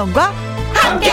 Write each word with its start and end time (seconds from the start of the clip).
김혜영과 0.00 0.32
함께. 0.72 1.10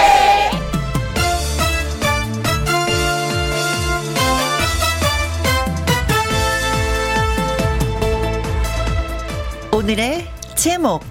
오늘의 9.73 10.25
제목 10.55 11.03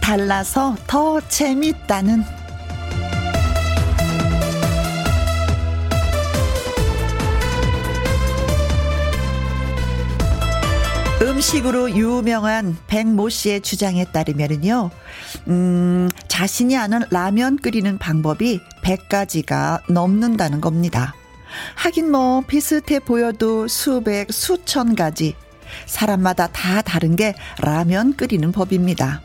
달라서 0.00 0.76
더 0.86 1.20
재밌다는 1.28 2.24
음식으로 11.44 11.90
유명한 11.90 12.74
백모 12.86 13.28
씨의 13.28 13.60
주장에 13.60 14.06
따르면요, 14.06 14.90
음, 15.48 16.08
자신이 16.26 16.74
아는 16.74 17.02
라면 17.10 17.58
끓이는 17.58 17.98
방법이 17.98 18.60
100가지가 18.82 19.82
넘는다는 19.92 20.62
겁니다. 20.62 21.14
하긴 21.74 22.10
뭐 22.10 22.40
비슷해 22.40 22.98
보여도 22.98 23.68
수백, 23.68 24.32
수천 24.32 24.94
가지. 24.94 25.36
사람마다 25.84 26.46
다 26.46 26.80
다른 26.80 27.14
게 27.14 27.34
라면 27.60 28.16
끓이는 28.16 28.50
법입니다. 28.50 29.20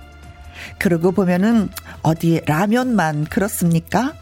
그러고 0.77 1.13
보면은 1.13 1.69
어디 2.01 2.41
라면만 2.45 3.27
그렇습니까? 3.27 4.13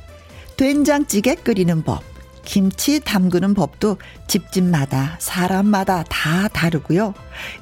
된장찌개 0.56 1.34
끓이는 1.34 1.82
법, 1.82 2.04
김치 2.48 3.02
담그는 3.02 3.54
법도 3.54 3.98
집집마다 4.28 5.18
사람마다 5.20 6.04
다 6.04 6.48
다르고요. 6.48 7.14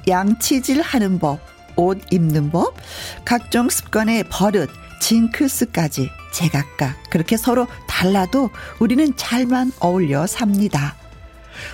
양치질 0.06 0.80
하는 0.80 1.18
법, 1.18 1.40
옷 1.74 2.00
입는 2.12 2.52
법, 2.52 2.74
각종 3.24 3.68
습관의 3.68 4.24
버릇, 4.30 4.70
징크스까지 5.00 6.08
제각각 6.32 7.10
그렇게 7.10 7.36
서로 7.36 7.66
달라도 7.88 8.50
우리는 8.78 9.12
잘만 9.16 9.72
어울려 9.80 10.24
삽니다. 10.28 10.94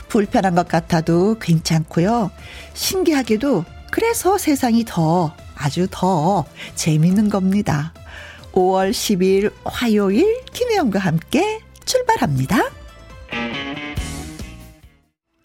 불편한 0.08 0.54
것 0.54 0.66
같아도 0.66 1.38
괜찮고요. 1.38 2.30
신기하게도 2.72 3.66
그래서 3.90 4.38
세상이 4.38 4.84
더 4.86 5.36
아주 5.54 5.86
더 5.90 6.46
재밌는 6.76 7.28
겁니다. 7.28 7.92
5월 8.52 8.90
10일 8.90 9.52
화요일 9.64 10.42
김혜영과 10.54 10.98
함께 10.98 11.60
출발합니다. 11.84 12.81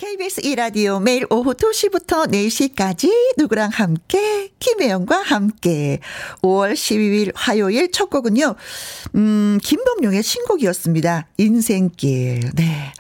KBS 0.08 0.42
2라디오 0.42 1.02
매일 1.02 1.28
오후 1.30 1.54
2시부터 1.54 2.32
4시까지 2.32 3.12
누구랑 3.38 3.70
함께 3.74 4.50
김혜영과 4.58 5.18
함께 5.18 6.00
5월 6.42 6.76
12일 6.76 7.34
화요일 7.36 7.92
첫 7.92 8.10
곡은요. 8.10 8.56
음, 9.16 9.60
김범용의 9.62 10.24
신곡이었습니다. 10.24 11.28
인생길. 11.38 12.52
네. 12.56 12.94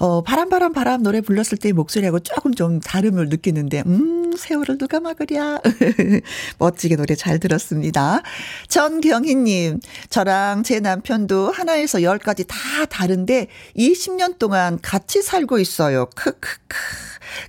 어, 0.00 0.22
바람, 0.22 0.48
바람, 0.48 0.72
바람 0.72 1.02
노래 1.02 1.20
불렀을 1.20 1.58
때 1.58 1.72
목소리하고 1.72 2.20
조금 2.20 2.54
좀 2.54 2.78
다름을 2.78 3.28
느끼는데, 3.28 3.82
음, 3.86 4.32
세월을 4.36 4.78
누가 4.78 5.00
막으랴. 5.00 5.60
멋지게 6.58 6.94
노래 6.94 7.16
잘 7.16 7.40
들었습니다. 7.40 8.22
전경희님, 8.68 9.80
저랑 10.08 10.62
제 10.62 10.78
남편도 10.78 11.50
하나에서 11.50 12.02
열까지 12.02 12.44
다 12.46 12.56
다른데, 12.88 13.48
20년 13.76 14.38
동안 14.38 14.78
같이 14.80 15.20
살고 15.20 15.58
있어요. 15.58 16.08
크크 16.14 16.47
크. 16.68 16.78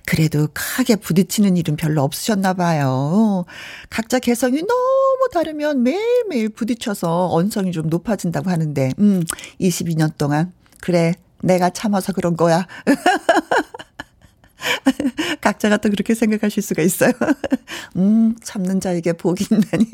그래도 0.06 0.48
크게 0.52 0.96
부딪히는 0.96 1.56
일은 1.56 1.76
별로 1.76 2.02
없으셨나 2.02 2.54
봐요. 2.54 3.44
각자 3.88 4.18
개성이 4.18 4.62
너무 4.62 5.28
다르면 5.32 5.82
매일매일 5.82 6.50
부딪혀서 6.50 7.30
언성이 7.32 7.72
좀 7.72 7.88
높아진다고 7.88 8.50
하는데, 8.50 8.92
음, 8.98 9.22
22년 9.60 10.16
동안. 10.16 10.52
그래, 10.80 11.14
내가 11.42 11.70
참아서 11.70 12.12
그런 12.12 12.36
거야. 12.36 12.66
각자가 15.40 15.78
또 15.78 15.90
그렇게 15.90 16.14
생각하실 16.14 16.62
수가 16.62 16.82
있어요. 16.82 17.12
음, 17.96 18.36
참는 18.42 18.80
자에게 18.80 19.14
복이 19.14 19.46
있나니. 19.50 19.86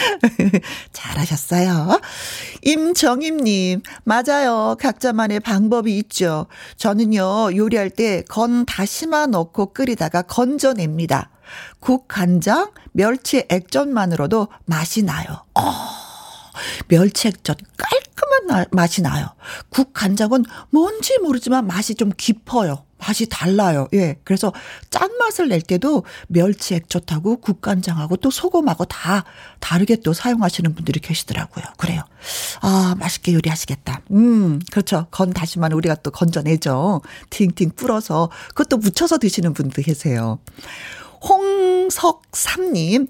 잘하셨어요. 0.92 2.00
임정임님, 2.62 3.82
맞아요. 4.04 4.76
각자만의 4.80 5.40
방법이 5.40 5.96
있죠. 5.98 6.46
저는요, 6.76 7.56
요리할 7.56 7.90
때 7.90 8.22
건 8.28 8.64
다시마 8.66 9.26
넣고 9.26 9.72
끓이다가 9.72 10.22
건져냅니다. 10.22 11.30
국, 11.80 12.08
간장, 12.08 12.72
멸치 12.92 13.44
액젓만으로도 13.48 14.48
맛이 14.64 15.02
나요. 15.02 15.44
어. 15.54 15.62
멸치 16.88 17.28
액젓 17.28 17.58
깔끔한 17.76 18.46
나, 18.46 18.64
맛이 18.72 19.02
나요. 19.02 19.28
국 19.68 19.92
간장은 19.92 20.44
뭔지 20.70 21.18
모르지만 21.18 21.66
맛이 21.66 21.94
좀 21.94 22.10
깊어요. 22.16 22.85
맛이 22.98 23.26
달라요. 23.28 23.88
예. 23.94 24.16
그래서 24.24 24.52
짠맛을 24.90 25.48
낼 25.48 25.60
때도 25.60 26.04
멸치 26.28 26.74
액젓하고 26.74 27.38
국간장하고 27.38 28.16
또 28.16 28.30
소금하고 28.30 28.84
다 28.86 29.24
다르게 29.60 29.96
또 29.96 30.12
사용하시는 30.12 30.74
분들이 30.74 31.00
계시더라고요. 31.00 31.64
그래요. 31.76 32.02
아, 32.60 32.94
맛있게 32.98 33.34
요리하시겠다. 33.34 34.02
음, 34.12 34.60
그렇죠. 34.70 35.06
건 35.10 35.32
다시만 35.32 35.72
우리가 35.72 35.96
또 35.96 36.10
건져내죠. 36.10 37.02
팅팅 37.30 37.72
불어서 37.76 38.30
그것도 38.48 38.78
무쳐서 38.78 39.18
드시는 39.18 39.52
분도 39.52 39.82
계세요. 39.82 40.38
홍석삼님, 41.86 43.06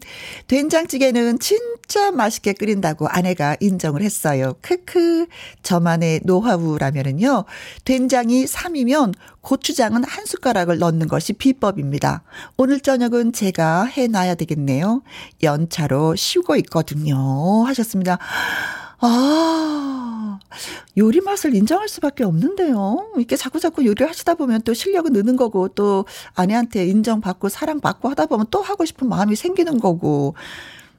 된장찌개는 0.49 1.39
진짜 1.39 2.11
맛있게 2.11 2.53
끓인다고 2.53 3.09
아내가 3.09 3.57
인정을 3.61 4.03
했어요. 4.03 4.55
크크. 4.61 5.27
저만의 5.63 6.21
노하우라면은요, 6.25 7.45
된장이 7.85 8.45
3이면 8.45 9.15
고추장은 9.41 10.05
한 10.05 10.27
숟가락을 10.27 10.79
넣는 10.79 11.09
것이 11.09 11.33
비법입니다. 11.33 12.23
오늘 12.57 12.81
저녁은 12.81 13.33
제가 13.33 13.85
해놔야 13.85 14.35
되겠네요. 14.35 15.03
연차로 15.43 16.17
쉬고 16.17 16.57
있거든요. 16.57 17.65
하셨습니다. 17.65 18.19
아, 18.99 20.39
요리 20.97 21.21
맛을 21.21 21.55
인정할 21.55 21.89
수밖에 21.89 22.25
없는데요. 22.25 23.13
이렇게 23.17 23.37
자꾸자꾸 23.37 23.85
요리를 23.85 24.09
하시다 24.09 24.35
보면 24.35 24.63
또 24.63 24.73
실력은 24.75 25.13
느는 25.13 25.37
거고, 25.37 25.69
또 25.69 26.07
아내한테 26.35 26.87
인정받고 26.87 27.49
사랑받고 27.51 28.09
하다 28.09 28.27
보면 28.27 28.47
또 28.51 28.63
하고 28.63 28.85
싶은 28.85 29.09
마음이 29.09 29.37
생기는 29.37 29.79
거고, 29.79 30.35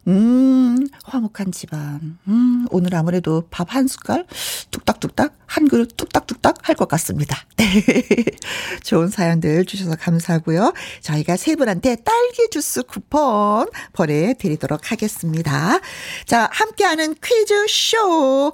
음, 0.07 0.87
화목한 1.03 1.51
집안. 1.51 2.17
음, 2.29 2.65
오늘 2.71 2.95
아무래도 2.95 3.43
밥 3.51 3.67
한 3.75 3.87
숟갈 3.87 4.25
뚝딱뚝딱, 4.71 5.33
한 5.45 5.67
그릇 5.67 5.97
뚝딱뚝딱 5.97 6.55
할 6.61 6.75
것 6.77 6.87
같습니다. 6.87 7.37
좋은 8.83 9.09
사연들 9.09 9.65
주셔서 9.65 9.95
감사하고요. 9.97 10.73
저희가 11.01 11.35
세 11.35 11.55
분한테 11.57 11.97
딸기 11.97 12.49
주스 12.51 12.83
쿠폰 12.83 13.67
보내 13.91 14.33
드리도록 14.35 14.91
하겠습니다. 14.91 15.79
자, 16.25 16.47
함께하는 16.53 17.15
퀴즈 17.21 17.65
쇼, 17.67 18.47
어, 18.47 18.53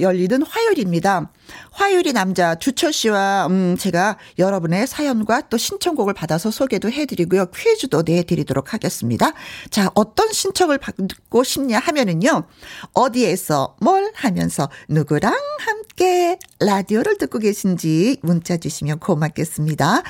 열리는 0.00 0.42
화요일입니다. 0.42 1.30
화요일이 1.70 2.12
남자 2.12 2.54
주철 2.54 2.92
씨와 2.92 3.46
음 3.48 3.76
제가 3.78 4.16
여러분의 4.38 4.86
사연과 4.86 5.42
또 5.48 5.56
신청곡을 5.56 6.14
받아서 6.14 6.50
소개도 6.50 6.90
해드리고요 6.90 7.46
퀴즈도 7.46 8.02
내드리도록 8.04 8.74
하겠습니다. 8.74 9.32
자 9.70 9.90
어떤 9.94 10.32
신청을 10.32 10.78
받고 10.78 11.44
싶냐 11.44 11.78
하면은요 11.78 12.44
어디에서 12.92 13.76
뭘 13.80 14.10
하면서 14.14 14.68
누구랑 14.88 15.34
함께 15.58 16.38
라디오를 16.60 17.18
듣고 17.18 17.38
계신지 17.38 18.18
문자 18.22 18.56
주시면 18.56 18.98
고맙겠습니다. 18.98 20.02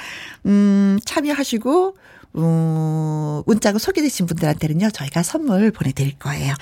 음 0.47 0.99
참여하시고 1.05 1.97
어, 2.35 3.43
문자가 3.47 3.79
소개되신 3.79 4.27
분들한테는요, 4.27 4.91
저희가 4.91 5.23
선물 5.23 5.71
보내드릴 5.71 6.19
거예요. 6.19 6.55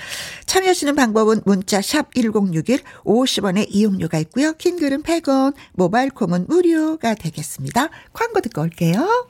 참여하시는 0.45 0.95
방법은 0.95 1.41
문자 1.45 1.81
샵 1.81 2.13
1061, 2.13 2.81
50원의 3.03 3.67
이용료가 3.69 4.17
있고요. 4.19 4.53
긴 4.53 4.77
글은 4.77 5.03
100원, 5.03 5.53
모바일 5.73 6.09
콤은 6.09 6.45
무료가 6.47 7.15
되겠습니다. 7.15 7.89
광고 8.13 8.41
듣고 8.41 8.61
올게요. 8.61 9.27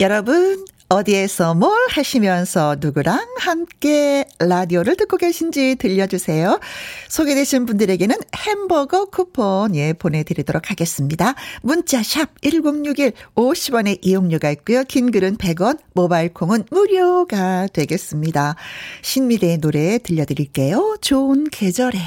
여러분, 0.00 0.64
어디에서 0.88 1.54
뭘 1.54 1.78
하시면서 1.90 2.76
누구랑 2.80 3.26
함께 3.38 4.24
라디오를 4.38 4.96
듣고 4.96 5.16
계신지 5.18 5.76
들려주세요. 5.76 6.60
소개되신 7.08 7.66
분들에게는 7.66 8.16
햄버거 8.34 9.06
쿠폰 9.06 9.76
예 9.76 9.92
보내드리도록 9.92 10.70
하겠습니다. 10.70 11.34
문자 11.62 12.02
샵 12.02 12.30
1061 12.40 13.12
50원의 13.34 13.98
이용료가 14.00 14.50
있고요. 14.52 14.82
긴 14.84 15.10
글은 15.10 15.36
100원 15.36 15.78
모바일 15.92 16.32
콩은 16.32 16.64
무료가 16.70 17.66
되겠습니다. 17.66 18.56
신미래의 19.02 19.58
노래 19.58 19.98
들려드릴게요. 19.98 20.96
좋은 21.00 21.44
계절에 21.50 21.98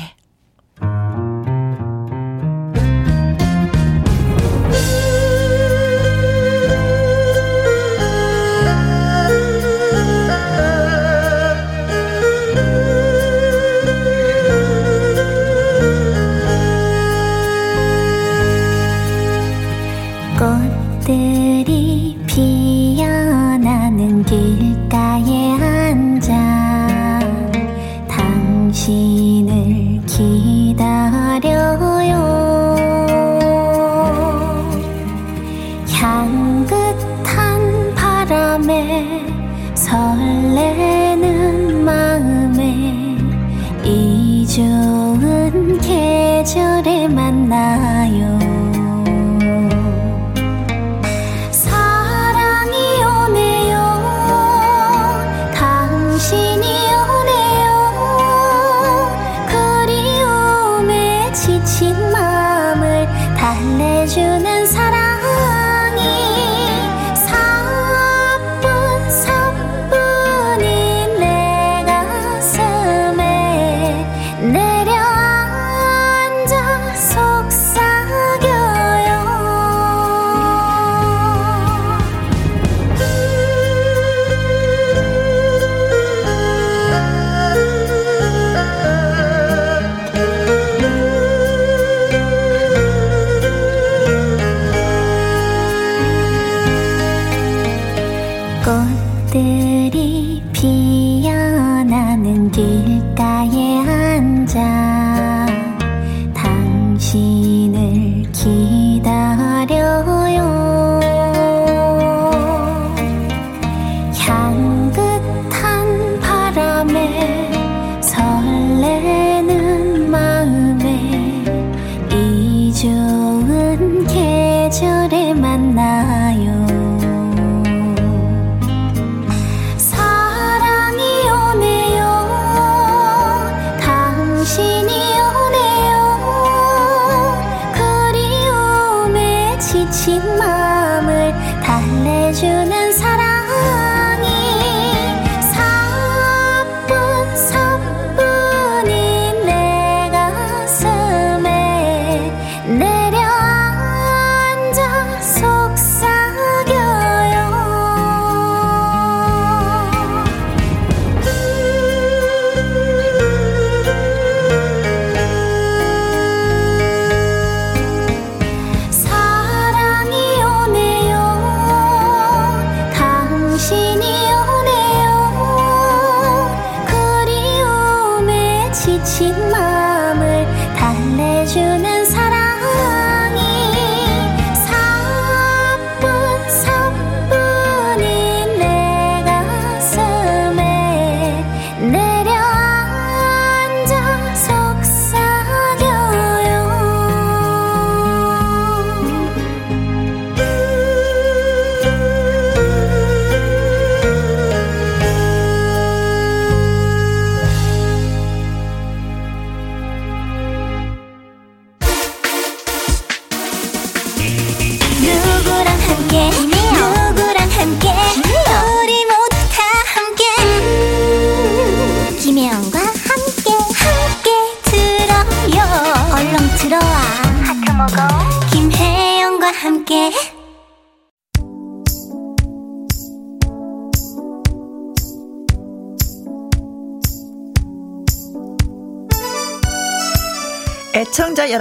계 47.52 47.81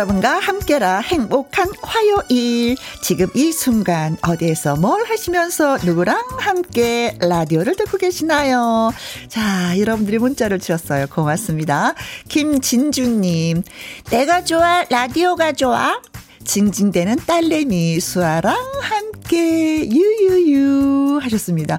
여러분과 0.00 0.38
함께라 0.38 1.00
행복한 1.00 1.69
화요일. 1.83 2.75
지금 3.02 3.26
이 3.35 3.52
순간 3.52 4.16
어디에서 4.23 4.76
뭘 4.76 5.04
하시면서 5.04 5.76
누구랑 5.85 6.19
함께 6.38 7.19
라디오를 7.21 7.76
듣고 7.76 7.99
계시나요? 7.99 8.92
자, 9.28 9.78
여러분들이 9.78 10.19
문자를 10.19 10.59
주셨어요. 10.59 11.07
고맙습니다. 11.09 11.92
김진주님, 12.28 13.62
내가 14.11 14.42
좋아, 14.42 14.85
라디오가 14.88 15.52
좋아? 15.52 16.00
징징대는 16.45 17.16
딸내미 17.26 18.00
수아랑 18.00 18.57
함께 18.80 19.87
유유유 19.87 21.21
하셨습니다. 21.23 21.78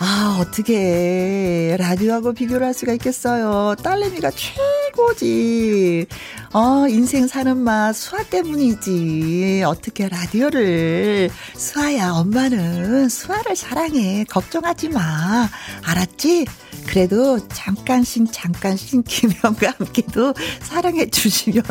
아, 0.00 0.38
어떻게 0.40 1.76
라디오하고 1.78 2.32
비교를 2.32 2.66
할 2.66 2.74
수가 2.74 2.92
있겠어요. 2.94 3.74
딸내미가 3.82 4.30
최고지. 4.30 6.06
어, 6.52 6.86
인생 6.88 7.26
사는 7.26 7.56
맛 7.56 7.94
수아 7.94 8.22
때문이지. 8.24 9.62
어떻게 9.66 10.08
라디오를. 10.08 11.30
수아야, 11.56 12.12
엄마는 12.12 13.08
수아를 13.08 13.56
사랑해. 13.56 14.24
걱정하지 14.24 14.90
마. 14.90 15.48
알았지? 15.84 16.46
그래도 16.86 17.38
잠깐씩 17.48 18.26
잠깐씩 18.30 19.04
김영과 19.06 19.74
함께도 19.78 20.34
사랑해 20.60 21.08
주시면 21.08 21.62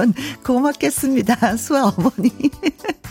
고맙겠습니다. 0.44 1.58
수아 1.58 1.94
어머니. 1.96 2.32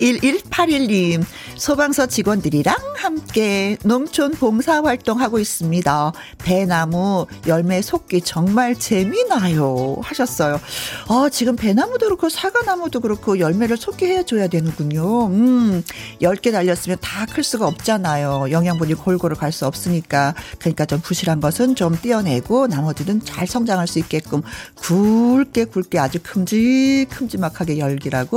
1181님, 0.00 1.22
소방서 1.56 2.06
직원들이랑 2.06 2.76
함께 2.96 3.76
농촌 3.84 4.32
봉사활동 4.32 5.20
하고 5.20 5.38
있습니다. 5.38 6.12
배나무 6.38 7.26
열매 7.46 7.82
속기 7.82 8.22
정말 8.22 8.74
재미나요. 8.78 9.96
하셨어요. 10.02 10.60
어, 11.08 11.28
지금 11.28 11.56
배나무도 11.56 12.06
그렇고 12.06 12.28
사과나무도 12.28 13.00
그렇고 13.00 13.38
열매를 13.38 13.76
속기 13.76 14.06
해줘야 14.06 14.46
되는군요. 14.48 15.26
음, 15.26 15.82
10개 16.22 16.52
달렸으면 16.52 16.98
다 17.00 17.20
클 17.30 17.44
수가 17.44 17.66
없잖아요. 17.68 18.48
영양분이 18.50 18.94
골고루 18.94 19.36
갈 19.36 19.52
수 19.52 19.66
없으니까. 19.66 20.34
그러니까 20.60 20.84
좀 20.84 21.00
부실한 21.00 21.40
것은 21.40 21.74
좀 21.74 21.96
떼어내고 22.00 22.66
나머지는 22.68 23.20
잘 23.24 23.46
성장할 23.48 23.86
수 23.88 23.98
있게끔 23.98 24.42
굵게 24.76 25.64
굵게 25.66 25.98
아주 25.98 26.18
큼직큼직하게 26.22 27.78
열기라고 27.78 28.29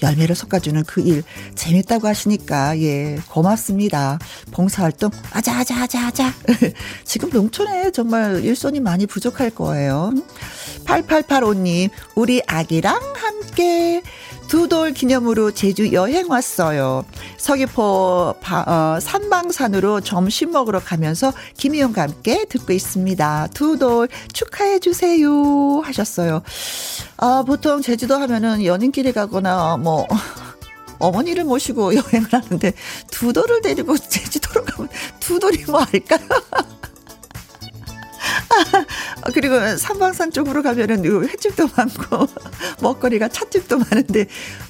열매를 0.00 0.36
솎아주는 0.36 0.84
그 0.84 1.00
일 1.00 1.24
재밌다고 1.56 2.06
하시니까 2.06 2.78
예 2.80 3.18
고맙습니다. 3.28 4.18
봉사활동 4.52 5.10
아자아자 5.32 5.82
아자아자 5.82 6.32
지금 7.04 7.30
농촌에 7.30 7.90
정말 7.90 8.44
일손이 8.44 8.78
많이 8.80 9.06
부족할 9.06 9.50
거예요. 9.50 10.12
8885님 10.84 11.90
우리 12.14 12.42
아기랑 12.46 12.96
함께 13.16 14.02
두 14.48 14.66
돌 14.68 14.92
기념으로 14.92 15.50
제주 15.52 15.92
여행 15.92 16.30
왔어요. 16.30 17.04
서귀포 17.36 18.36
바, 18.40 18.60
어, 18.96 19.00
산방산으로 19.00 20.00
점심 20.00 20.52
먹으러 20.52 20.80
가면서 20.80 21.32
김희영과 21.56 22.02
함께 22.02 22.44
듣고 22.46 22.72
있습니다. 22.72 23.48
두 23.54 23.78
돌 23.78 24.08
축하해 24.32 24.78
주세요 24.80 25.80
하셨어요. 25.80 26.42
아, 27.18 27.44
보통 27.46 27.80
제주도 27.82 28.14
하면은 28.16 28.64
연인끼리 28.64 29.12
가거나 29.12 29.76
뭐 29.76 30.06
어머니를 30.98 31.44
모시고 31.44 31.94
여행을 31.96 32.28
하는데 32.32 32.72
두 33.10 33.32
돌을 33.32 33.60
데리고 33.62 33.96
제주도로 33.98 34.64
가면 34.64 34.88
두 35.20 35.38
돌이 35.38 35.64
뭐 35.66 35.80
할까요? 35.80 36.20
그리고 39.34 39.76
삼방산 39.76 40.30
쪽으로 40.32 40.62
가면은 40.62 41.04
횟집도 41.28 41.68
많고 41.76 42.26
먹거리가 42.80 43.28
찻집도 43.28 43.78
많은데 43.78 44.26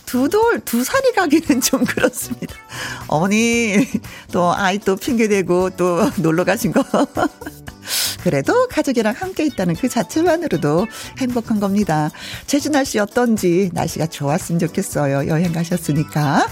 두 0.07 0.29
돌, 0.29 0.61
두 0.61 0.85
살이 0.85 1.13
가기는 1.13 1.61
좀 1.61 1.85
그렇습니다. 1.85 2.55
어머니, 3.09 3.87
또 4.33 4.53
아이 4.55 4.79
또 4.79 4.97
핑계대고 4.97 5.71
또 5.71 6.11
놀러 6.19 6.45
가신 6.45 6.73
거. 6.73 6.83
그래도 8.23 8.69
가족이랑 8.69 9.15
함께 9.17 9.45
있다는 9.47 9.75
그 9.75 9.89
자체만으로도 9.89 10.87
행복한 11.19 11.61
겁니다. 11.61 12.11
제주 12.47 12.71
날씨 12.71 12.99
어떤지 12.99 13.71
날씨가 13.73 14.07
좋았으면 14.07 14.59
좋겠어요. 14.59 15.29
여행 15.29 15.53
가셨으니까. 15.53 16.47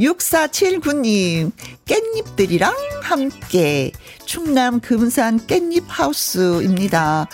6479님, 0.00 1.50
깻잎들이랑 1.84 2.72
함께 3.02 3.90
충남 4.24 4.80
금산 4.80 5.40
깻잎 5.40 5.84
하우스입니다. 5.88 7.26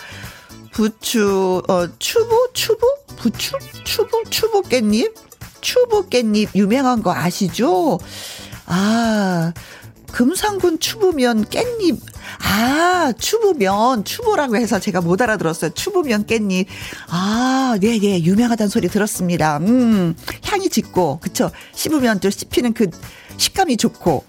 부추, 0.71 1.61
어, 1.67 1.87
추부? 1.99 2.49
추부? 2.53 2.85
부추? 3.17 3.53
추부? 3.83 4.23
추부 4.29 4.61
깻잎? 4.63 5.13
추부 5.61 6.09
깻잎 6.09 6.49
유명한 6.55 7.01
거 7.03 7.13
아시죠? 7.13 7.99
아, 8.65 9.53
금산군 10.11 10.79
추부면 10.79 11.45
깻잎 11.45 11.99
아, 12.39 13.13
추부면, 13.17 14.03
추부라고 14.03 14.55
해서 14.55 14.79
제가 14.79 15.01
못 15.01 15.21
알아들었어요. 15.21 15.71
추부면 15.73 16.25
깻잎. 16.25 16.65
아, 17.09 17.77
네, 17.81 17.99
네, 17.99 18.23
유명하다는 18.23 18.69
소리 18.69 18.87
들었습니다. 18.87 19.57
음, 19.57 20.15
향이 20.43 20.69
짙고, 20.69 21.19
그쵸. 21.21 21.51
씹으면 21.73 22.19
또 22.19 22.29
씹히는 22.29 22.73
그 22.73 22.87
식감이 23.37 23.77
좋고, 23.77 24.25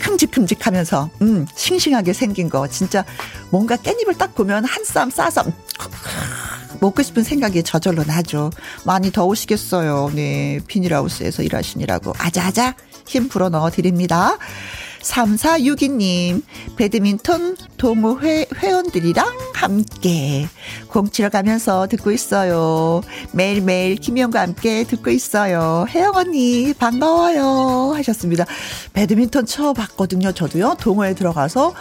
큼직큼직하면서, 0.00 1.10
음, 1.22 1.46
싱싱하게 1.56 2.12
생긴 2.12 2.48
거. 2.48 2.68
진짜 2.68 3.04
뭔가 3.50 3.76
깻잎을 3.76 4.16
딱 4.18 4.34
보면 4.34 4.64
한 4.64 4.84
쌈 4.84 5.10
싸서, 5.10 5.42
먹고 6.80 7.02
싶은 7.02 7.22
생각이 7.24 7.62
저절로 7.62 8.04
나죠. 8.04 8.50
많이 8.84 9.10
더우시겠어요. 9.10 10.10
네. 10.14 10.60
비닐하우스에서 10.66 11.42
일하시느라고. 11.42 12.12
아자아자 12.18 12.74
힘 13.06 13.28
불어 13.28 13.48
넣어 13.48 13.70
드립니다. 13.70 14.36
3462님, 15.06 16.42
배드민턴 16.76 17.56
동호회 17.76 18.46
회원들이랑 18.56 19.26
함께 19.54 20.48
공 20.88 21.08
치러 21.08 21.28
가면서 21.28 21.86
듣고 21.86 22.10
있어요. 22.10 23.02
매일매일 23.32 23.96
김영과 23.96 24.40
함께 24.40 24.84
듣고 24.84 25.10
있어요. 25.10 25.86
혜영 25.88 26.16
언니, 26.16 26.74
반가워요. 26.74 27.92
하셨습니다. 27.94 28.44
배드민턴 28.92 29.46
쳐봤거든요. 29.46 30.32
저도요. 30.32 30.76
동호회 30.80 31.14
들어가서 31.14 31.74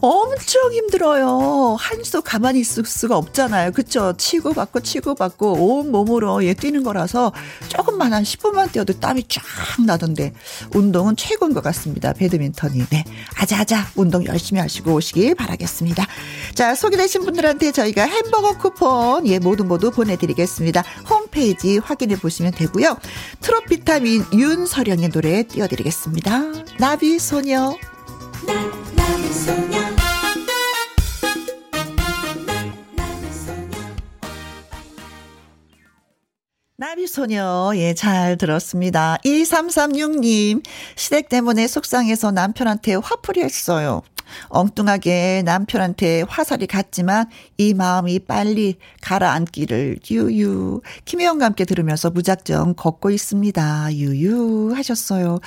엄청 0.00 0.72
힘들어요. 0.72 1.76
한수 1.78 2.22
가만히 2.22 2.60
있을 2.60 2.84
수가 2.84 3.16
없잖아요. 3.16 3.72
그쵸? 3.72 4.14
치고받고 4.16 4.80
치고받고 4.80 5.52
온 5.52 5.90
몸으로 5.90 6.44
예, 6.44 6.54
뛰는 6.54 6.82
거라서 6.82 7.32
조금만 7.68 8.12
한 8.12 8.22
10분만 8.22 8.72
뛰어도 8.72 8.92
땀이 8.94 9.24
쫙 9.28 9.42
나던데 9.84 10.32
운동은 10.74 11.16
최고인 11.16 11.54
것 11.54 11.62
같습니다. 11.62 12.12
배드민턴이. 12.12 12.86
네. 12.90 13.04
아자아자 13.36 13.86
운동 13.96 14.24
열심히 14.26 14.60
하시고 14.60 14.94
오시기 14.94 15.34
바라겠습니다. 15.34 16.06
자, 16.54 16.74
소개되신 16.74 17.24
분들한테 17.24 17.72
저희가 17.72 18.04
햄버거 18.04 18.56
쿠폰 18.58 19.26
예, 19.26 19.38
모두 19.38 19.64
모두 19.64 19.90
보내드리겠습니다. 19.90 20.84
홈페이지 21.08 21.78
확인해 21.78 22.16
보시면 22.16 22.52
되고요. 22.52 22.96
트로피타민 23.40 24.24
윤서령의 24.32 25.10
노래 25.10 25.42
띄워드리겠습니다. 25.42 26.40
나비 26.78 27.18
소녀. 27.18 27.76
나비소녀. 28.96 29.75
나비소녀, 36.78 37.72
예, 37.76 37.94
잘 37.94 38.36
들었습니다. 38.36 39.16
2336님, 39.24 40.62
시댁 40.94 41.30
때문에 41.30 41.66
속상해서 41.66 42.32
남편한테 42.32 42.96
화풀이 42.96 43.40
했어요. 43.40 44.02
엉뚱하게 44.48 45.40
남편한테 45.46 46.24
화살이 46.28 46.66
갔지만 46.66 47.30
이 47.56 47.72
마음이 47.72 48.18
빨리 48.18 48.76
가라앉기를 49.00 50.00
유유. 50.10 50.82
김혜영과 51.06 51.46
함께 51.46 51.64
들으면서 51.64 52.10
무작정 52.10 52.74
걷고 52.74 53.08
있습니다. 53.08 53.94
유유 53.94 54.74
하셨어요. 54.76 55.38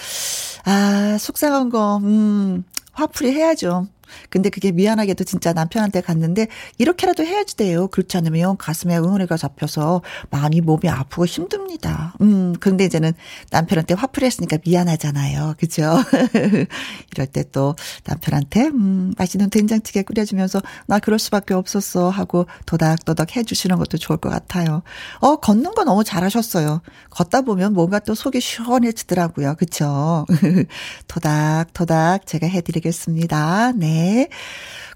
아, 0.66 1.18
속상한 1.20 1.70
거, 1.70 1.98
음, 1.98 2.64
화풀이 2.94 3.34
해야죠. 3.34 3.86
근데 4.30 4.50
그게 4.50 4.72
미안하게도 4.72 5.24
진짜 5.26 5.52
남편한테 5.54 6.02
갔는데 6.02 6.48
이렇게라도 6.78 7.24
해야지 7.24 7.58
돼요. 7.58 7.88
그렇지 7.88 8.16
않으면 8.18 8.58
가슴에 8.58 8.98
응어리가 8.98 9.36
잡혀서 9.38 10.02
많이 10.30 10.62
몸이 10.62 10.88
아프고 10.88 11.26
힘듭니다. 11.26 12.14
음, 12.22 12.54
근데 12.60 12.86
이제는 12.86 13.14
남편한테 13.52 13.96
화풀이 13.96 14.26
했으니까 14.26 14.58
미안하잖아요. 14.66 15.56
그죠? 15.60 15.98
이럴 17.12 17.28
때 17.28 17.40
또 17.52 17.76
남편한테 18.06 18.68
음, 18.68 19.14
맛있는 19.18 19.50
된장찌개 19.50 20.04
끓여주면서 20.04 20.62
나 20.88 21.00
그럴 21.00 21.20
수밖에 21.20 21.54
없었어 21.54 22.10
하고 22.10 22.46
도닥도닥 22.66 23.36
해주시는 23.36 23.78
것도 23.78 23.98
좋을 23.98 24.18
것 24.18 24.30
같아요. 24.30 24.82
어, 25.20 25.38
걷는 25.38 25.74
거 25.74 25.84
너무 25.84 26.04
잘하셨어요. 26.04 26.82
걷다 27.10 27.42
보면 27.42 27.74
뭔가 27.74 28.00
또 28.00 28.16
속이 28.16 28.40
시원해지더라고요. 28.42 29.56
그쵸? 29.56 30.26
도닥도닥 31.08 32.26
제가 32.26 32.48
해드리겠습니다. 32.48 33.74
네. 33.74 33.99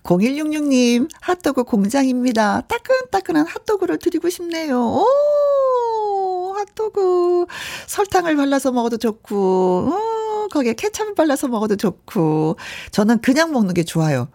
0166님, 0.03 1.10
핫도그 1.22 1.63
공장입니다. 1.63 2.62
따끈따끈한 2.62 3.48
핫도그를 3.48 4.00
드리고 4.00 4.29
싶네요. 4.29 4.79
오, 4.79 6.53
핫도그. 6.57 7.45
설탕을 7.88 8.36
발라서 8.36 8.72
먹어도 8.72 8.98
좋고, 8.98 9.89
어, 9.91 10.48
거기에 10.50 10.74
케찹을 10.74 11.15
발라서 11.15 11.48
먹어도 11.48 11.77
좋고. 11.77 12.57
저는 12.91 13.22
그냥 13.22 13.53
먹는 13.53 13.74
게 13.74 13.83
좋아요. 13.83 14.27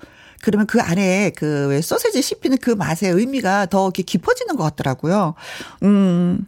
그러면 0.43 0.67
그 0.67 0.81
안에 0.81 1.33
그 1.37 1.81
소세지 1.83 2.23
씹히는 2.23 2.59
그 2.59 2.71
맛의 2.71 3.11
의미가 3.11 3.67
더 3.67 3.87
이렇게 3.87 4.03
깊어지는 4.03 4.57
것 4.57 4.65
같더라고요. 4.65 5.35
음. 5.83 6.47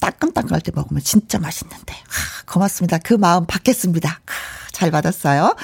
따끈따끈할 0.00 0.60
때 0.60 0.70
먹으면 0.74 1.02
진짜 1.02 1.38
맛있는데. 1.38 1.94
하, 1.94 2.52
고맙습니다. 2.52 2.98
그 2.98 3.14
마음 3.14 3.46
받겠습니다. 3.46 4.08
하, 4.08 4.70
잘 4.72 4.90
받았어요. 4.90 5.54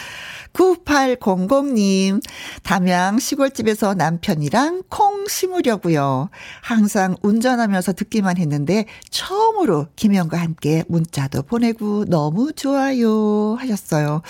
9800님, 0.52 2.23
담양 2.62 3.19
시골집에서 3.19 3.95
남편이랑 3.95 4.83
콩 4.88 5.26
심으려고요. 5.26 6.28
항상 6.62 7.16
운전하면서 7.23 7.92
듣기만 7.92 8.37
했는데 8.37 8.87
처음으로 9.11 9.87
김영과 9.97 10.38
함께 10.38 10.85
문자도 10.88 11.42
보내고 11.42 12.04
너무 12.07 12.52
좋아요 12.52 13.54
하셨어요. 13.59 14.23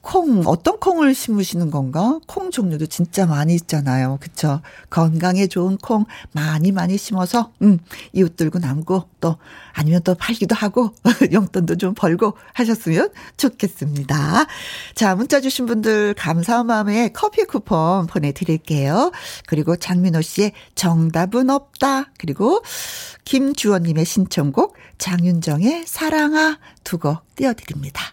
콩 0.00 0.42
어떤 0.46 0.80
콩을 0.80 1.14
심으시는 1.14 1.70
건가? 1.70 2.18
콩 2.26 2.50
종류도 2.50 2.86
진짜 2.86 3.26
많이 3.26 3.54
있잖아요. 3.54 4.18
그쵸? 4.20 4.60
건강에 4.90 5.46
좋은 5.46 5.78
콩 5.78 6.04
많이 6.32 6.72
많이 6.72 6.98
심어서 6.98 7.52
음, 7.62 7.78
이웃 8.12 8.36
들고 8.36 8.58
남고 8.58 9.04
또 9.20 9.36
아니면 9.72 10.00
또 10.04 10.14
팔기도 10.14 10.54
하고 10.54 10.94
용돈도 11.32 11.76
좀 11.76 11.94
벌고 11.94 12.36
하셨으면 12.54 13.10
좋겠습니다. 13.36 14.46
자, 14.94 15.14
문자 15.14 15.40
주신 15.40 15.66
분들 15.66 16.14
감사한 16.14 16.66
마음에 16.66 17.08
커피 17.10 17.44
쿠폰 17.44 18.06
보내드릴게요. 18.06 19.12
그리고 19.46 19.76
장민호 19.76 20.22
씨의 20.22 20.52
정답은 20.74 21.50
없다. 21.50 22.06
그리고 22.18 22.62
김주원님의 23.24 24.04
신청곡 24.04 24.76
장윤정의 24.98 25.84
사랑아 25.86 26.58
두 26.84 26.98
곡 27.02 27.34
띄워드립니다. 27.34 28.12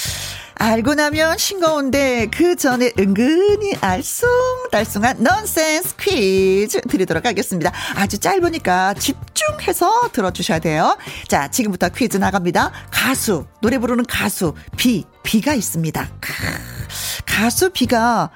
알고 0.61 0.93
나면 0.93 1.39
싱거운데 1.39 2.27
그 2.27 2.55
전에 2.55 2.91
은근히 2.99 3.73
알쏭달쏭한 3.77 5.17
넌센스 5.17 5.95
퀴즈 5.95 6.81
드리도록 6.81 7.25
하겠습니다. 7.25 7.71
아주 7.95 8.19
짧으니까 8.19 8.93
집중해서 8.93 10.11
들어주셔야 10.11 10.59
돼요. 10.59 10.95
자, 11.27 11.49
지금부터 11.49 11.89
퀴즈 11.89 12.17
나갑니다. 12.17 12.71
가수, 12.91 13.47
노래 13.61 13.79
부르는 13.79 14.05
가수, 14.05 14.53
비, 14.77 15.03
비가 15.23 15.55
있습니다. 15.55 16.07
가수 17.25 17.71
비가 17.71 18.29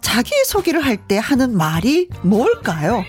자기소개를 0.00 0.82
할 0.82 0.96
때 1.06 1.18
하는 1.18 1.54
말이 1.58 2.08
뭘까요? 2.22 3.04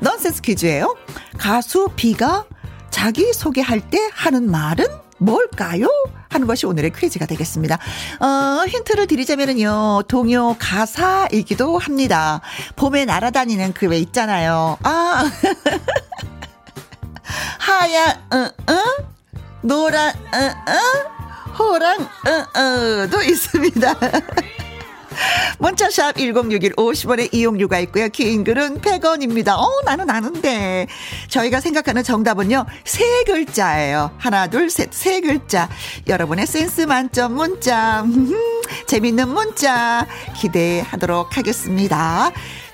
넌센스 0.00 0.42
퀴즈예요. 0.42 0.96
가수 1.38 1.88
비가 1.94 2.44
자기소개할 2.90 3.88
때 3.88 4.10
하는 4.12 4.50
말은 4.50 4.86
뭘까요? 5.20 5.86
하는 6.30 6.46
것이 6.46 6.66
오늘의 6.66 6.92
퀴즈가 6.92 7.26
되겠습니다. 7.26 7.78
어, 8.20 8.64
힌트를 8.66 9.06
드리자면요. 9.06 10.02
동요 10.08 10.56
가사이기도 10.58 11.78
합니다. 11.78 12.40
봄에 12.76 13.04
날아다니는 13.04 13.72
그 13.74 13.86
왜 13.86 13.98
있잖아요. 13.98 14.78
아. 14.82 15.30
하얀, 17.58 18.16
응, 18.32 18.50
응? 18.68 18.76
노란, 19.62 20.14
응, 20.34 20.50
응? 20.68 21.54
호랑, 21.58 22.08
응, 22.26 22.44
응 22.56 23.10
도 23.10 23.20
있습니다. 23.22 23.94
문자샵 25.58 26.16
1061 26.16 26.74
50원의 26.74 27.32
이용료가 27.34 27.78
있고요. 27.80 28.08
긴 28.08 28.44
글은 28.44 28.80
100원입니다. 28.80 29.58
어, 29.58 29.68
나는 29.84 30.10
아는데. 30.10 30.86
저희가 31.28 31.60
생각하는 31.60 32.02
정답은요. 32.02 32.66
세 32.84 33.04
글자예요. 33.24 34.10
하나, 34.18 34.46
둘, 34.46 34.70
셋. 34.70 34.88
세 34.92 35.20
글자. 35.20 35.68
여러분의 36.06 36.46
센스 36.46 36.82
만점 36.82 37.34
문자. 37.34 38.04
재밌는 38.86 39.28
문자 39.28 40.06
기대하도록 40.36 41.36
하겠습니다. 41.36 42.30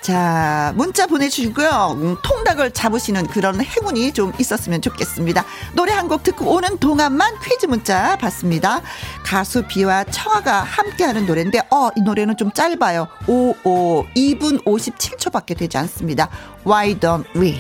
자, 0.06 0.72
문자 0.76 1.08
보내주시고요. 1.08 1.96
음, 2.00 2.16
통닭을 2.22 2.70
잡으시는 2.70 3.26
그런 3.26 3.60
행운이 3.60 4.12
좀 4.12 4.32
있었으면 4.38 4.80
좋겠습니다. 4.80 5.44
노래 5.74 5.92
한 5.92 6.06
곡 6.06 6.22
듣고 6.22 6.54
오는 6.54 6.78
동안만 6.78 7.40
퀴즈 7.42 7.66
문자 7.66 8.16
받습니다. 8.16 8.80
가수 9.24 9.64
비와 9.66 10.04
청아가 10.04 10.60
함께하는 10.62 11.26
노래인데, 11.26 11.58
어, 11.72 11.88
이 11.96 12.00
노래는 12.02 12.36
좀 12.36 12.52
짧아요. 12.52 13.08
5, 13.26 13.54
5, 13.64 14.04
2분 14.14 14.62
57초밖에 14.64 15.58
되지 15.58 15.76
않습니다. 15.78 16.28
Why 16.64 16.94
don't 17.00 17.24
we? 17.34 17.58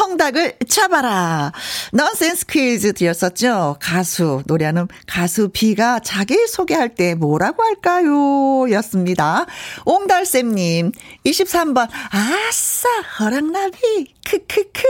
텅닭을 0.00 0.54
잡아라. 0.66 1.52
넌센스 1.92 2.46
퀴즈 2.46 2.94
드렸었죠. 2.94 3.76
가수 3.80 4.42
노래하는 4.46 4.88
가수 5.06 5.50
비가 5.52 5.98
자기 5.98 6.46
소개할 6.46 6.94
때 6.94 7.14
뭐라고 7.14 7.62
할까요? 7.62 8.70
였습니다. 8.76 9.44
옹달쌤님 9.84 10.92
23번 11.26 11.86
아싸 12.10 12.88
허락나비 13.18 14.14
크크크 14.24 14.82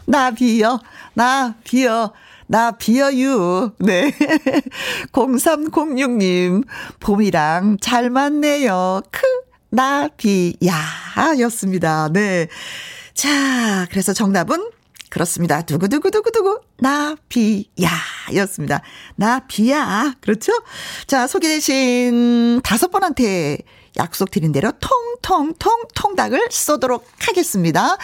나 0.04 0.30
비요. 0.32 0.80
나 1.14 1.54
비요. 1.64 2.12
나 2.52 2.70
비어유. 2.70 3.70
네. 3.78 4.12
0306님, 5.12 6.64
봄이랑 7.00 7.78
잘 7.80 8.10
맞네요. 8.10 9.00
크, 9.10 9.22
나, 9.70 10.06
비, 10.18 10.54
야, 10.66 10.74
였습니다. 11.40 12.10
네. 12.12 12.48
자, 13.14 13.86
그래서 13.90 14.12
정답은 14.12 14.68
그렇습니다. 15.08 15.62
두구두구두구두구, 15.62 16.60
나, 16.80 17.16
비, 17.30 17.70
야, 17.82 17.88
였습니다. 18.34 18.82
나, 19.16 19.40
비 19.48 19.70
야. 19.70 20.14
그렇죠? 20.20 20.52
자, 21.06 21.26
소개되신 21.26 22.60
다섯 22.62 22.90
번한테 22.90 23.60
약속드린 23.96 24.52
대로 24.52 24.72
통통통 24.80 25.84
통닭을 25.94 26.48
쏘도록 26.50 27.06
하겠습니다. 27.18 27.96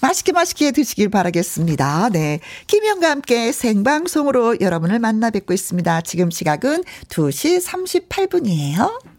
맛있게 0.00 0.32
맛있게 0.32 0.72
드시길 0.72 1.08
바라겠습니다. 1.08 2.10
네. 2.10 2.40
김영과 2.66 3.10
함께 3.10 3.52
생방송으로 3.52 4.60
여러분을 4.60 4.98
만나 4.98 5.30
뵙고 5.30 5.54
있습니다. 5.54 6.00
지금 6.02 6.30
시각은 6.30 6.84
2시 7.08 7.64
38분이에요. 7.64 9.15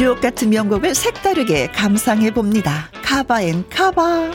주옥 0.00 0.22
같은 0.22 0.48
명곡을 0.48 0.94
색다르게 0.94 1.72
감상해 1.72 2.30
봅니다. 2.30 2.88
카바 3.04 3.42
and 3.42 3.68
카바. 3.68 4.30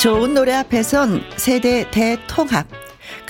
좋은 0.00 0.32
노래 0.32 0.54
앞에선 0.54 1.20
세대 1.36 1.90
대통합. 1.90 2.66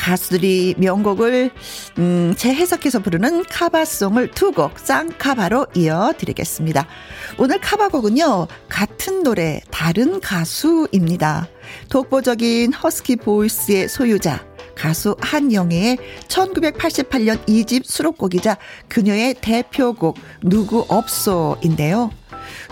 가수들이 0.03 0.75
명곡을 0.79 1.51
음, 1.99 2.35
재해석해서 2.37 2.99
부르는 3.01 3.45
카바송을 3.45 4.33
두 4.33 4.53
곡 4.53 4.79
쌍카바로 4.79 5.67
이어드리겠습니다. 5.75 6.87
오늘 7.39 7.59
카바곡은요 7.59 8.49
같은 8.69 9.23
노래 9.23 9.61
다른 9.71 10.21
가수입니다. 10.21 11.49
독보적인 11.89 12.75
허스키 12.75 13.17
보이스의 13.17 13.89
소유자 13.89 14.45
가수 14.75 15.17
한영애의 15.21 15.97
1988년 16.29 17.47
2집 17.47 17.85
수록곡이자 17.87 18.59
그녀의 18.89 19.37
대표곡 19.41 20.19
누구 20.43 20.85
없소인데요. 20.89 22.11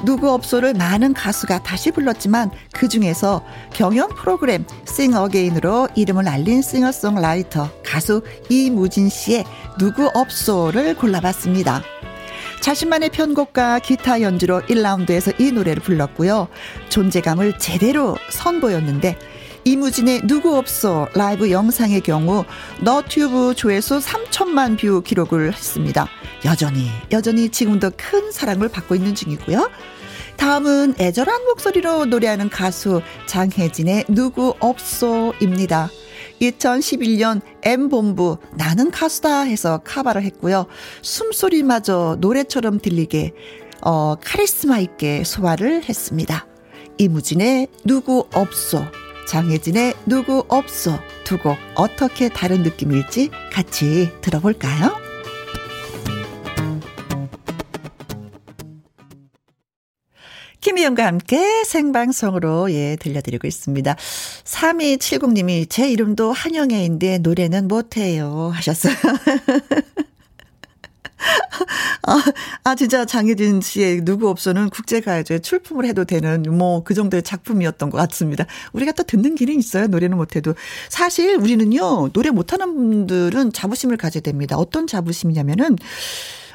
누구 0.04 0.30
없소를 0.30 0.74
많은 0.74 1.14
가수가 1.14 1.62
다시 1.62 1.90
불렀지만 1.90 2.50
그 2.72 2.88
중에서 2.88 3.44
경연 3.72 4.14
프로그램 4.14 4.64
싱 4.87 5.14
어게인으로 5.14 5.88
이름을 5.94 6.28
알린 6.28 6.62
싱어송라이터 6.62 7.70
가수 7.85 8.22
이무진 8.48 9.09
씨의 9.09 9.44
누구 9.78 10.11
없소를 10.14 10.96
골라봤습니다. 10.96 11.83
자신만의 12.61 13.09
편곡과 13.11 13.78
기타 13.78 14.20
연주로 14.20 14.61
1라운드에서 14.62 15.38
이 15.40 15.50
노래를 15.50 15.83
불렀고요. 15.83 16.48
존재감을 16.90 17.59
제대로 17.59 18.16
선보였는데 18.30 19.16
이무진의 19.70 20.22
누구 20.26 20.56
없소 20.57 21.07
라이브 21.14 21.52
영상의 21.52 22.00
경우 22.00 22.44
너튜브 22.80 23.54
조회수 23.54 24.00
3천만 24.00 24.76
뷰 24.76 25.00
기록을 25.00 25.52
했습니다. 25.52 26.09
여전히 26.44 26.90
여전히 27.12 27.48
지금도 27.50 27.92
큰 27.96 28.33
사랑을 28.33 28.68
받고 28.68 28.96
있는 28.96 29.14
중이고요. 29.14 29.70
다음은 30.37 30.94
애절한 30.98 31.44
목소리로 31.44 32.06
노래하는 32.06 32.48
가수 32.48 33.00
장혜진의 33.26 34.06
누구 34.09 34.54
없소입니다. 34.59 35.88
2011년 36.40 37.40
M본부 37.62 38.38
나는 38.56 38.90
가수다에서 38.90 39.79
카바를 39.85 40.24
했고요. 40.24 40.66
숨소리마저 41.02 42.16
노래처럼 42.18 42.80
들리게 42.80 43.35
어, 43.83 44.16
카리스마 44.20 44.80
있게 44.80 45.22
소화를 45.22 45.85
했습니다. 45.85 46.48
이무진의 46.98 47.68
누구 47.85 48.26
없소, 48.35 48.85
장혜진의 49.31 49.95
누구 50.07 50.45
없소 50.49 50.99
두곡 51.23 51.57
어떻게 51.77 52.29
다른 52.29 52.64
느낌일지 52.64 53.31
같이 53.53 54.11
들어볼까요? 54.23 54.97
김희영과 60.61 61.07
함께 61.07 61.62
생방송으로 61.62 62.73
예 62.73 62.97
들려드리고 62.97 63.47
있습니다. 63.47 63.95
3270님이 63.95 65.71
제 65.71 65.88
이름도 65.88 66.33
한영애인데 66.33 67.19
노래는 67.19 67.69
못해요 67.69 68.51
하셨어요. 68.53 68.97
아, 72.06 72.22
아, 72.64 72.74
진짜 72.74 73.04
장혜진 73.04 73.61
씨의 73.61 74.04
누구 74.04 74.28
없어는 74.28 74.70
국제가요제 74.70 75.40
출품을 75.40 75.85
해도 75.87 76.04
되는 76.04 76.42
뭐 76.42 76.80
그 76.90 76.94
정도의 76.94 77.22
작품이었던 77.22 77.90
것 77.90 77.98
같습니다. 77.98 78.46
우리가 78.72 78.92
또 78.92 79.02
듣는 79.02 79.35
길이 79.35 79.54
있어요. 79.54 79.87
노래는 79.87 80.16
못해도. 80.16 80.54
사실 80.88 81.37
우리는요, 81.37 82.09
노래 82.12 82.30
못하는 82.30 82.74
분들은 82.74 83.52
자부심을 83.52 83.96
가져야 83.96 84.22
됩니다. 84.22 84.56
어떤 84.56 84.87
자부심이냐면은, 84.87 85.76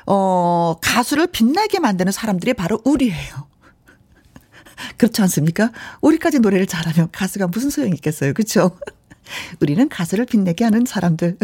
어, 0.07 0.75
가수를 0.81 1.27
빛나게 1.27 1.79
만드는 1.79 2.11
사람들이 2.11 2.53
바로 2.53 2.81
우리예요. 2.83 3.47
그렇지 4.97 5.21
않습니까? 5.21 5.71
우리까지 6.01 6.39
노래를 6.39 6.67
잘하면 6.67 7.09
가수가 7.11 7.47
무슨 7.47 7.69
소용이 7.69 7.93
있겠어요. 7.95 8.33
그렇죠? 8.33 8.77
우리는 9.61 9.87
가수를 9.89 10.25
빛내게 10.25 10.63
하는 10.63 10.85
사람들. 10.85 11.37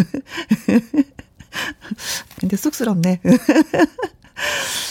근데 2.39 2.57
쑥스럽네. 2.57 3.21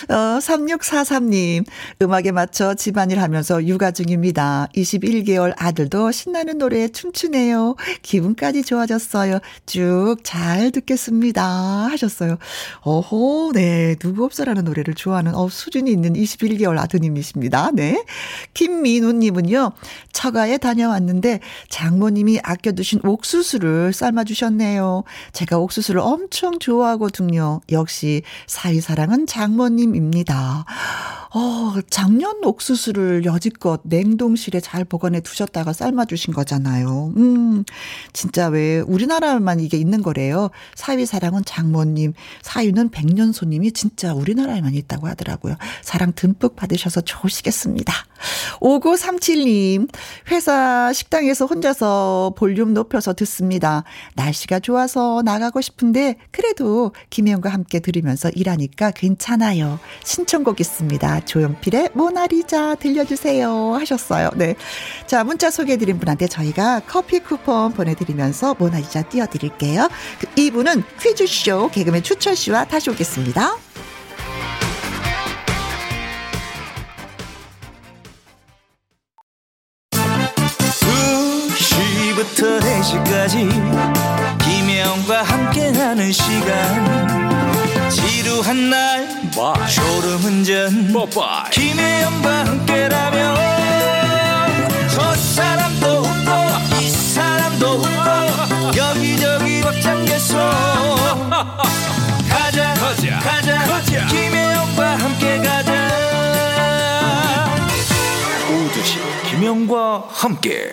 어, 0.09 0.39
3643님, 0.39 1.65
음악에 2.03 2.33
맞춰 2.33 2.75
집안일 2.75 3.21
하면서 3.21 3.65
육아 3.65 3.91
중입니다. 3.91 4.69
21개월 4.75 5.53
아들도 5.57 6.11
신나는 6.13 6.59
노래에 6.59 6.89
춤추네요. 6.89 7.77
기분까지 8.03 8.63
좋아졌어요. 8.63 9.41
쭉 9.67 10.17
잘 10.23 10.71
듣겠습니다. 10.71 11.43
하셨어요. 11.43 12.39
어호, 12.83 13.53
네. 13.55 13.97
누구 13.97 14.25
없어라는 14.25 14.65
노래를 14.65 14.95
좋아하는, 14.95 15.35
어, 15.35 15.49
수준이 15.49 15.91
있는 15.91 16.13
21개월 16.15 16.79
아드님이십니다. 16.79 17.71
네. 17.75 18.05
김민우님은요, 18.55 19.73
처가에 20.13 20.59
다녀왔는데 20.59 21.41
장모님이 21.69 22.41
아껴두신 22.43 23.01
옥수수를 23.05 23.93
삶아주셨네요. 23.93 25.05
제가 25.33 25.59
옥수수를 25.59 26.01
엄청 26.01 26.59
좋아하거든요. 26.59 27.61
역시 27.73 28.23
사위사랑은 28.47 29.27
장모님입니다. 29.31 30.65
어, 31.33 31.75
작년 31.91 32.45
옥수수를 32.45 33.25
여지껏 33.25 33.81
냉동실에 33.85 34.59
잘 34.59 34.85
보관해 34.85 35.21
두셨다가 35.21 35.73
삶아 35.73 36.07
주신 36.07 36.35
거잖아요. 36.35 37.13
음, 37.17 37.65
진짜 38.13 38.49
왜 38.49 38.81
우리나라만 38.81 39.61
이게 39.61 39.77
있는 39.77 40.03
거래요. 40.03 40.51
사위 40.75 41.07
사랑은 41.07 41.45
장모님, 41.45 42.15
사위는 42.43 42.91
백년손님이 42.91 43.71
진짜 43.73 44.13
우리나라에만 44.13 44.75
있다고 44.75 45.07
하더라고요. 45.07 45.55
사랑 45.83 46.13
듬뿍 46.15 46.57
받으셔서 46.57 47.03
좋으시겠습니다. 47.03 47.95
5937님, 48.61 49.89
회사 50.31 50.93
식당에서 50.93 51.47
혼자서 51.47 52.35
볼륨 52.37 52.75
높여서 52.75 53.15
듣습니다. 53.15 53.85
날씨가 54.15 54.59
좋아서 54.61 55.23
나가고 55.25 55.61
싶은데, 55.61 56.17
그래도 56.31 56.93
김혜영과 57.09 57.49
함께 57.49 57.81
들으면서 57.81 58.31
일하니까 58.31 58.91
괜찮아요. 58.91 59.79
신청곡 60.05 60.61
있습니다. 60.61 61.20
조용필의 61.25 61.91
모나리자 61.95 62.77
들려주세요 62.77 63.75
하셨어요. 63.75 64.31
네. 64.35 64.55
자, 65.07 65.25
문자 65.25 65.51
소개해드린 65.51 65.99
분한테 65.99 66.27
저희가 66.27 66.81
커피 66.87 67.21
쿠폰 67.21 67.73
보내드리면서 67.73 68.57
모나리자 68.59 69.03
띄워드릴게요. 69.03 69.89
그 70.19 70.27
이분은 70.37 70.83
퀴즈쇼 71.01 71.71
개그맨 71.71 72.03
추철 72.03 72.37
씨와 72.37 72.65
다시 72.65 72.91
오겠습니다. 72.91 73.57
2시부터 82.21 82.61
4시까지 82.61 83.49
김혜영과 84.45 85.23
함께하는 85.23 86.13
시간 86.13 87.91
지루한 87.91 88.71
날 88.71 89.20
졸음운전. 89.41 90.93
김혜영과 91.51 92.45
함께라면 92.45 93.37
저 94.91 95.15
사람도 95.15 95.87
웃고 96.01 96.31
이 96.83 96.91
사람도 96.91 97.67
웃고 97.67 98.77
여기저기 98.77 99.63
벅장개소 99.63 100.37
가자 102.29 102.75
가자 102.75 103.19
가자, 103.21 103.59
가자. 103.65 104.07
김혜영과 104.09 104.97
함께 104.99 105.39
가자. 105.39 105.89
오두시 108.51 108.99
김혜영과 109.31 110.05
함께 110.11 110.73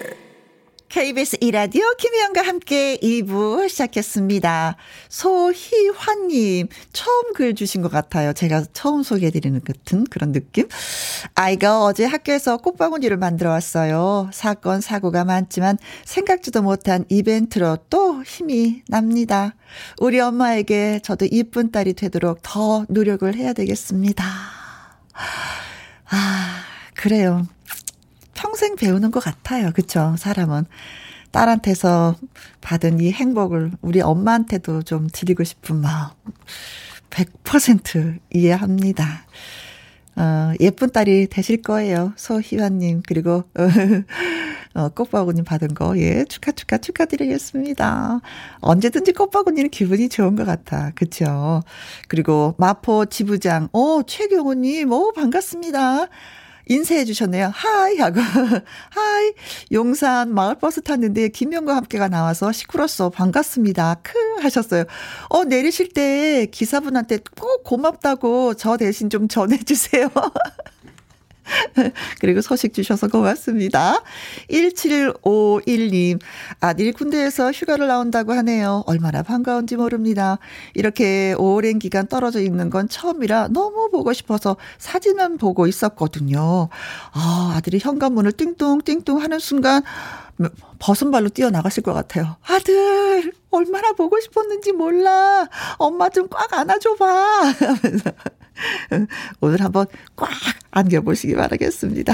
KBS 0.97 1.37
이라디오 1.41 1.83
김혜영과 1.99 2.41
함께 2.41 2.97
2부 2.97 3.69
시작했습니다. 3.69 4.77
소희환님, 5.09 6.69
처음 6.91 7.33
글 7.33 7.53
주신 7.53 7.83
것 7.83 7.91
같아요. 7.91 8.33
제가 8.33 8.63
처음 8.73 9.03
소개해드리는 9.03 9.61
같은 9.63 10.05
그런 10.05 10.31
느낌? 10.31 10.67
아이가 11.35 11.83
어제 11.83 12.03
학교에서 12.03 12.57
꽃바구니를 12.57 13.17
만들어 13.17 13.51
왔어요. 13.51 14.31
사건, 14.33 14.81
사고가 14.81 15.23
많지만 15.23 15.77
생각지도 16.03 16.63
못한 16.63 17.05
이벤트로 17.09 17.77
또 17.91 18.23
힘이 18.23 18.81
납니다. 18.87 19.53
우리 19.99 20.19
엄마에게 20.19 21.01
저도 21.03 21.27
이쁜 21.29 21.69
딸이 21.69 21.93
되도록 21.93 22.39
더 22.41 22.87
노력을 22.89 23.31
해야 23.35 23.53
되겠습니다. 23.53 24.25
아, 26.09 26.59
그래요. 26.95 27.45
평생 28.37 28.75
배우는 28.75 29.11
것 29.11 29.19
같아요. 29.19 29.71
그쵸? 29.73 30.15
사람은. 30.17 30.65
딸한테서 31.31 32.15
받은 32.61 33.01
이 33.01 33.11
행복을 33.11 33.71
우리 33.81 33.99
엄마한테도 33.99 34.83
좀 34.83 35.07
드리고 35.11 35.43
싶은 35.43 35.81
마음. 35.81 36.09
100% 37.09 38.19
이해합니다. 38.33 39.25
어, 40.15 40.53
예쁜 40.59 40.89
딸이 40.89 41.27
되실 41.27 41.61
거예요. 41.61 42.13
소희환님, 42.15 43.03
그리고, 43.07 43.43
어, 44.73 44.89
꽃바구니 44.89 45.43
받은 45.43 45.75
거, 45.75 45.97
예, 45.99 46.25
축하, 46.25 46.51
축하, 46.51 46.77
축하드리겠습니다. 46.77 48.21
언제든지 48.61 49.13
꽃바구니는 49.13 49.69
기분이 49.69 50.09
좋은 50.09 50.35
것 50.35 50.45
같아. 50.45 50.91
그쵸? 50.95 51.61
그리고 52.07 52.55
마포 52.57 53.05
지부장, 53.05 53.69
오, 53.73 54.01
최경호님, 54.03 54.91
오, 54.91 55.13
반갑습니다. 55.13 56.07
인쇄해 56.69 57.05
주셨네요. 57.05 57.51
하이 57.53 57.97
하고 57.97 58.19
하이 58.91 59.33
용산 59.71 60.33
마을버스 60.33 60.81
탔는데 60.81 61.29
김명과 61.29 61.75
함께가 61.75 62.07
나와서 62.07 62.51
시끄러웠어 62.51 63.09
반갑습니다. 63.09 63.95
크 64.03 64.13
하셨어요. 64.41 64.83
어 65.29 65.43
내리실 65.43 65.93
때 65.93 66.47
기사분한테 66.51 67.19
꼭 67.39 67.63
고맙다고 67.63 68.53
저 68.55 68.77
대신 68.77 69.09
좀 69.09 69.27
전해 69.27 69.57
주세요. 69.57 70.09
그리고 72.19 72.41
소식 72.41 72.73
주셔서 72.73 73.07
고맙습니다. 73.07 74.01
1751님, 74.49 76.19
아들 76.59 76.91
군대에서 76.93 77.51
휴가를 77.51 77.87
나온다고 77.87 78.33
하네요. 78.33 78.83
얼마나 78.85 79.23
반가운지 79.23 79.75
모릅니다. 79.75 80.39
이렇게 80.73 81.33
오랜 81.37 81.79
기간 81.79 82.07
떨어져 82.07 82.41
있는 82.41 82.69
건 82.69 82.89
처음이라 82.89 83.49
너무 83.49 83.89
보고 83.91 84.13
싶어서 84.13 84.57
사진만 84.77 85.37
보고 85.37 85.67
있었거든요. 85.67 86.69
아, 87.11 87.53
아들이 87.55 87.79
현관문을 87.79 88.33
띵뚱띵뚱 88.33 89.21
하는 89.21 89.39
순간, 89.39 89.83
벗은 90.79 91.11
발로 91.11 91.29
뛰어나가실 91.29 91.83
것 91.83 91.93
같아요. 91.93 92.37
아들, 92.47 93.31
얼마나 93.49 93.93
보고 93.93 94.19
싶었는지 94.19 94.71
몰라. 94.71 95.47
엄마 95.77 96.09
좀 96.09 96.27
꽉 96.29 96.53
안아줘봐. 96.53 97.05
하면서. 97.59 98.11
오늘 99.41 99.61
한번 99.61 99.85
꽉 100.15 100.29
안겨보시기 100.71 101.35
바라겠습니다. 101.35 102.13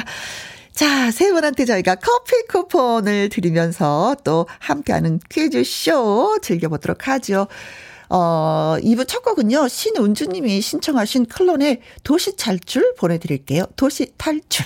자, 0.73 1.11
세 1.11 1.31
분한테 1.31 1.65
저희가 1.65 1.95
커피 1.95 2.33
쿠폰을 2.49 3.29
드리면서 3.29 4.15
또 4.23 4.47
함께하는 4.59 5.19
퀴즈쇼 5.29 6.39
즐겨보도록 6.41 7.07
하죠. 7.07 7.47
어, 8.09 8.75
2부 8.79 9.07
첫 9.07 9.23
곡은요, 9.23 9.67
신은주님이 9.67 10.61
신청하신 10.61 11.25
클론의 11.27 11.81
도시 12.03 12.35
탈출 12.37 12.93
보내드릴게요. 12.95 13.65
도시 13.75 14.13
탈출. 14.17 14.65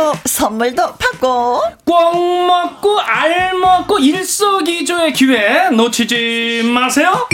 퀴즈 0.00 0.10
풀고 0.10 0.14
선물도 0.24 0.94
받고 0.96 1.62
꼭 1.84 2.46
먹고 2.46 2.98
알 3.00 3.54
먹고 3.54 3.98
일석이조의 3.98 5.12
기회 5.12 5.68
놓치지 5.70 6.62
마세요. 6.64 7.28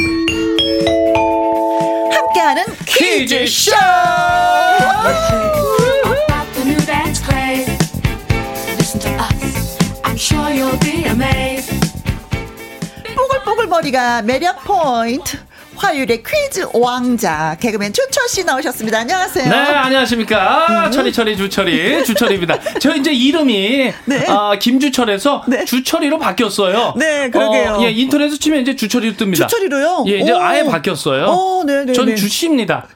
함께하는 2.13 2.65
퀴즈쇼! 2.85 3.73
the 6.55 6.65
new 6.65 6.81
dance 6.87 7.21
craze. 7.21 7.69
Listen 8.77 9.01
to 9.01 9.11
us. 9.21 9.79
I'm 10.05 10.17
sure 10.17 10.51
you'll 10.51 10.79
be 10.81 11.05
amazed. 11.05 11.73
뽀글뽀글 13.15 13.69
머리가 13.69 14.23
매력 14.23 14.65
포인트. 14.65 15.46
화요일의 15.77 16.23
퀴즈 16.23 16.67
왕자 16.73 17.57
개그맨 17.61 17.93
추철 17.93 18.29
씨 18.29 18.45
나오셨습니다. 18.45 19.01
안녕하세요. 19.01 19.49
네, 19.49 19.55
안녕하십니까. 19.57 20.91
철이 20.91 21.13
철이 21.13 21.37
주철이, 21.37 22.05
주철입니다. 22.05 22.59
저 22.81 22.95
이제 22.95 23.13
이름이, 23.13 23.93
네. 24.07 24.25
아, 24.29 24.57
김주철에서 24.59 25.45
네. 25.47 25.65
주철이로 25.65 26.19
바뀌었어요. 26.19 26.95
네, 26.97 27.31
그러게요. 27.31 27.73
어, 27.73 27.83
예, 27.83 27.91
인터넷에 27.91 28.37
치면 28.39 28.61
이제 28.63 28.75
주철이로 28.75 29.15
뜹니다. 29.17 29.49
주철이로요? 29.49 30.05
예, 30.09 30.19
이제 30.19 30.33
오. 30.33 30.39
아예 30.41 30.65
바뀌었어요. 30.65 31.27
어, 31.27 31.65
네네네. 31.65 31.93
전 31.93 32.17
주씨입니다. 32.17 32.87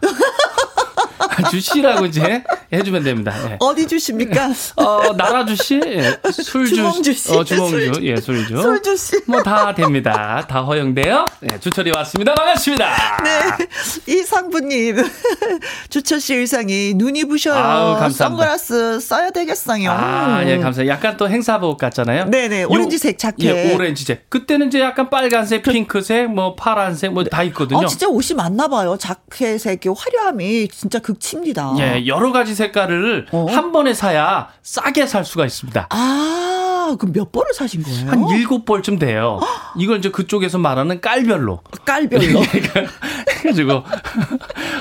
주씨라고 1.51 2.07
이제 2.07 2.43
해주면 2.73 3.03
됩니다. 3.05 3.33
예. 3.51 3.57
어디 3.61 3.87
주십니까? 3.87 4.51
어, 4.77 5.13
나라주씨, 5.17 5.81
예, 5.87 6.19
술주, 6.33 6.75
주몽주씨. 6.77 7.35
어, 7.37 7.45
주몽주, 7.45 7.93
예, 8.03 8.17
술주. 8.17 8.61
솔주 8.61 8.97
씨. 8.97 9.17
뭐다 9.27 9.75
됩니다. 9.75 10.45
다 10.49 10.61
허용돼요. 10.63 11.25
네, 11.41 11.59
주철이 11.61 11.93
왔습니다. 11.97 12.35
반갑습니다. 12.35 13.23
네. 13.25 14.13
이상부님. 14.13 14.97
주철 15.91 16.21
씨 16.21 16.35
의상이 16.35 16.95
눈이 16.95 17.25
부셔요. 17.25 17.55
아우, 17.55 17.99
감사합니다. 17.99 18.17
선글라스 18.29 19.01
써야 19.01 19.31
되겠어요. 19.31 19.91
아, 19.91 20.43
예, 20.47 20.59
감사해요. 20.59 20.91
약간 20.91 21.17
또 21.17 21.29
행사복 21.29 21.79
같잖아요. 21.79 22.27
네네, 22.27 22.63
요- 22.63 22.69
오렌지색 22.71 23.19
자켓. 23.19 23.45
예, 23.45 23.75
오렌지색. 23.75 24.31
그때는 24.31 24.69
이제 24.69 24.81
약간 24.81 25.11
빨간색, 25.11 25.63
핑크색, 25.63 26.31
뭐 26.31 26.55
파란색, 26.55 27.13
뭐 27.13 27.25
다 27.31 27.43
있거든요. 27.45 27.79
어, 27.81 27.87
진짜 27.87 28.09
옷이 28.09 28.35
많나 28.35 28.67
봐요. 28.67 28.97
자켓의 28.99 29.77
그 29.83 29.93
화려함이 29.97 30.69
진짜 30.69 30.99
극 30.99 31.20
치입니다. 31.21 31.75
예, 31.79 32.07
여러 32.07 32.33
가지 32.33 32.55
색깔을 32.55 33.27
어? 33.31 33.47
한 33.51 33.71
번에 33.73 33.95
사야 33.95 34.49
싸게 34.63 35.07
살 35.07 35.25
수가 35.25 35.47
있습니다. 35.47 35.87
아, 35.91 36.97
그럼 36.99 37.13
몇 37.13 37.31
벌을 37.31 37.53
사신 37.55 37.83
거예요? 37.83 38.11
한 38.11 38.29
일곱 38.31 38.65
벌쯤 38.65 38.99
돼요. 38.99 39.39
이걸 39.77 39.99
이제 39.99 40.11
그쪽에서 40.11 40.59
말하는 40.59 41.01
깔별로. 41.01 41.61
깔별로. 41.85 42.41
해가지고 43.45 43.73
아, 43.73 43.83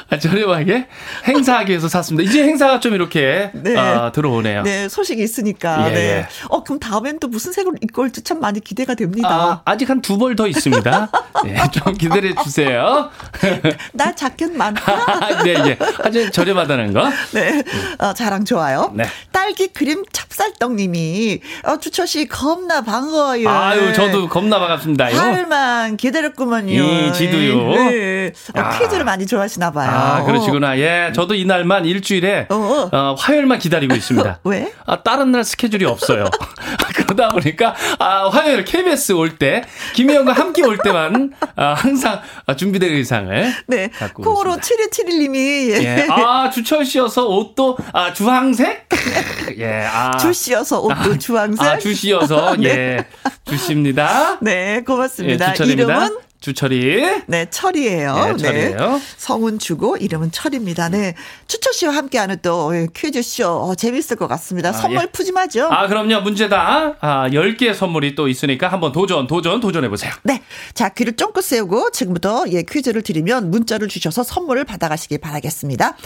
저렴하게 0.20 0.88
행사하기 1.28 1.70
위해서 1.72 1.88
샀습니다. 1.88 2.30
이제 2.30 2.44
행사가 2.44 2.80
좀 2.80 2.94
이렇게 2.94 3.52
네. 3.54 3.78
아, 3.78 4.12
들어오네요. 4.12 4.64
네, 4.64 4.90
소식이 4.90 5.22
있으니까. 5.22 5.88
예, 5.90 5.94
네. 5.94 6.00
예. 6.00 6.28
어, 6.50 6.64
그럼 6.64 6.80
다음엔 6.80 7.20
또 7.20 7.28
무슨 7.28 7.52
색으로 7.52 7.76
입고 7.82 8.02
올지 8.04 8.22
참 8.24 8.40
많이 8.40 8.60
기대가 8.60 8.94
아, 8.94 8.96
됩니다. 8.96 9.62
아 9.66 9.76
직 9.78 9.90
한 9.90 10.02
두 10.02 10.18
벌 10.18 10.36
더 10.36 10.48
있습니다. 10.48 11.10
예, 11.46 11.56
좀 11.72 11.94
기다려 11.94 12.34
주세요. 12.44 13.10
나 13.94 14.14
자켓 14.16 14.52
많다. 14.56 15.44
네, 15.44 15.54
예. 15.68 15.78
아주 16.04 16.32
저렴하다는 16.32 16.94
거. 16.94 17.10
네. 17.34 17.64
어, 18.00 18.14
자랑 18.14 18.46
좋아요. 18.46 18.92
네. 18.96 19.06
딸기 19.32 19.68
크림 19.68 20.04
찹쌀떡님이, 20.12 21.42
어, 21.66 21.78
주철 21.78 22.08
씨 22.08 22.28
겁나 22.28 22.82
반가워요. 22.82 23.48
아유, 23.50 23.94
저도 23.94 24.28
겁나 24.30 24.60
반갑습니다. 24.60 25.06
하루만 25.06 25.98
기다렸구먼요. 25.98 26.72
이, 26.84 27.14
지도요. 27.14 27.74
네. 27.90 28.32
어, 28.56 28.60
아. 28.60 28.70
퀴즈를 28.78 29.04
많이 29.06 29.26
좋아하시나 29.26 29.72
봐요. 29.72 29.90
아, 29.90 29.99
그러시구나. 30.26 30.78
예, 30.80 31.12
저도 31.14 31.36
이날만 31.36 31.86
일주일에 31.86 32.48
어, 32.50 32.56
어. 32.56 32.90
어, 32.92 33.16
화요일만 33.18 33.60
기다리고 33.60 33.96
있습니다. 33.96 34.40
왜? 34.46 34.72
아, 34.86 35.02
다른 35.04 35.32
날 35.32 35.44
스케줄이 35.44 35.86
없어요. 35.86 36.26
그러다 36.96 37.30
보니까 37.30 37.76
아, 37.98 38.30
화요일 38.30 38.64
KBS 38.66 39.14
올 39.14 39.38
때, 39.38 39.64
김혜영과 39.94 40.34
함께 40.34 40.64
올 40.64 40.78
때만 40.78 41.34
아, 41.56 41.74
항상 41.74 42.22
아, 42.46 42.56
준비된 42.56 42.94
의상을 42.94 43.54
네. 43.68 43.90
갖고 43.90 44.24
콩으로 44.24 44.54
오겠습니다. 44.54 44.90
7271님이, 44.90 45.70
예. 45.72 45.84
예. 45.84 46.08
아, 46.10 46.50
주철 46.50 46.86
씨여서 46.86 47.28
옷도 47.28 47.78
아, 47.94 48.14
주황색? 48.14 48.88
예. 49.58 49.86
아. 49.92 50.18
주씨여서 50.18 50.82
옷도 50.82 51.18
주황색. 51.18 51.66
아, 51.66 51.78
주시여서 51.78 52.56
네. 52.58 52.70
예. 52.70 53.06
주십니다. 53.46 54.38
네, 54.42 54.76
예, 54.78 54.82
고맙습니다. 54.82 55.54
주철입니다. 55.54 55.94
이름은 55.94 56.29
주철이. 56.40 57.24
네, 57.28 57.50
철이에요. 57.50 58.16
예, 58.34 58.38
철이에요. 58.38 58.78
네. 58.78 59.02
성은 59.18 59.60
주고 59.60 59.98
이름은 59.98 60.32
철입니다. 60.32 60.90
네. 60.90 61.14
추철 61.48 61.74
씨와 61.74 61.94
함께하는 61.96 62.38
또 62.42 62.74
예, 62.76 62.88
퀴즈쇼 62.96 63.46
어, 63.48 63.76
재밌을 63.76 64.16
것 64.16 64.28
같습니다. 64.28 64.72
선물 64.72 65.04
예. 65.04 65.06
푸짐하죠? 65.12 65.68
아, 65.70 65.88
그럼요. 65.88 66.22
문제다. 66.22 66.96
아, 67.02 67.30
10개의 67.30 67.74
선물이 67.74 68.16
또 68.16 68.28
있으니까 68.28 68.70
한번 68.70 68.92
도전, 68.92 69.28
도전, 69.28 69.60
도전해보세요. 69.60 70.12
네. 70.24 70.42
자, 70.74 70.90
귀를 70.90 71.16
쫑긋 71.16 71.44
세우고 71.44 71.92
지금부터 71.92 72.46
예, 72.52 72.64
퀴즈를 72.64 73.02
드리면 73.02 73.52
문자를 73.52 73.90
주셔서 73.90 74.24
선물을 74.24 74.64
받아가시길 74.64 75.18
바라겠습니다. 75.18 75.98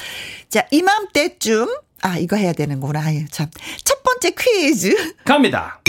자, 0.50 0.66
이맘때쯤 0.72 1.68
아, 2.02 2.18
이거 2.18 2.36
해야 2.36 2.54
되는구나. 2.54 3.02
아유, 3.02 3.26
참. 3.32 3.48
첫 3.86 4.04
번째 4.04 4.32
퀴즈. 4.32 5.14
갑니다. 5.24 5.80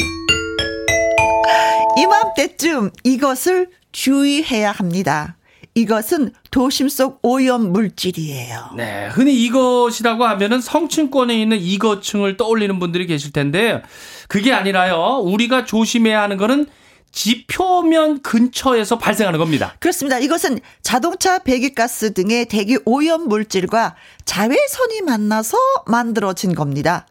이맘때쯤 1.97 2.91
이것을 3.05 3.69
주의해야 3.93 4.73
합니다. 4.73 5.37
이것은 5.75 6.33
도심 6.51 6.89
속 6.89 7.19
오염 7.23 7.73
물질이에요. 7.73 8.71
네, 8.77 9.09
흔히 9.13 9.35
이것이라고 9.45 10.25
하면은 10.25 10.61
성층권에 10.61 11.41
있는 11.41 11.59
이거층을 11.59 12.37
떠올리는 12.37 12.79
분들이 12.79 13.07
계실 13.07 13.33
텐데 13.33 13.83
그게 14.29 14.53
아니라요. 14.53 15.21
우리가 15.25 15.65
조심해야 15.65 16.23
하는 16.23 16.37
거는 16.37 16.67
지 17.11 17.47
표면 17.47 18.23
근처에서 18.23 18.99
발생하는 18.99 19.39
겁니다. 19.39 19.75
그렇습니다. 19.79 20.19
이것은 20.19 20.59
자동차 20.83 21.39
배기가스 21.39 22.13
등의 22.13 22.47
대기 22.47 22.79
오염 22.85 23.29
물질과 23.29 23.95
자외선이 24.25 25.03
만나서 25.03 25.57
만들어진 25.87 26.55
겁니다. 26.55 27.07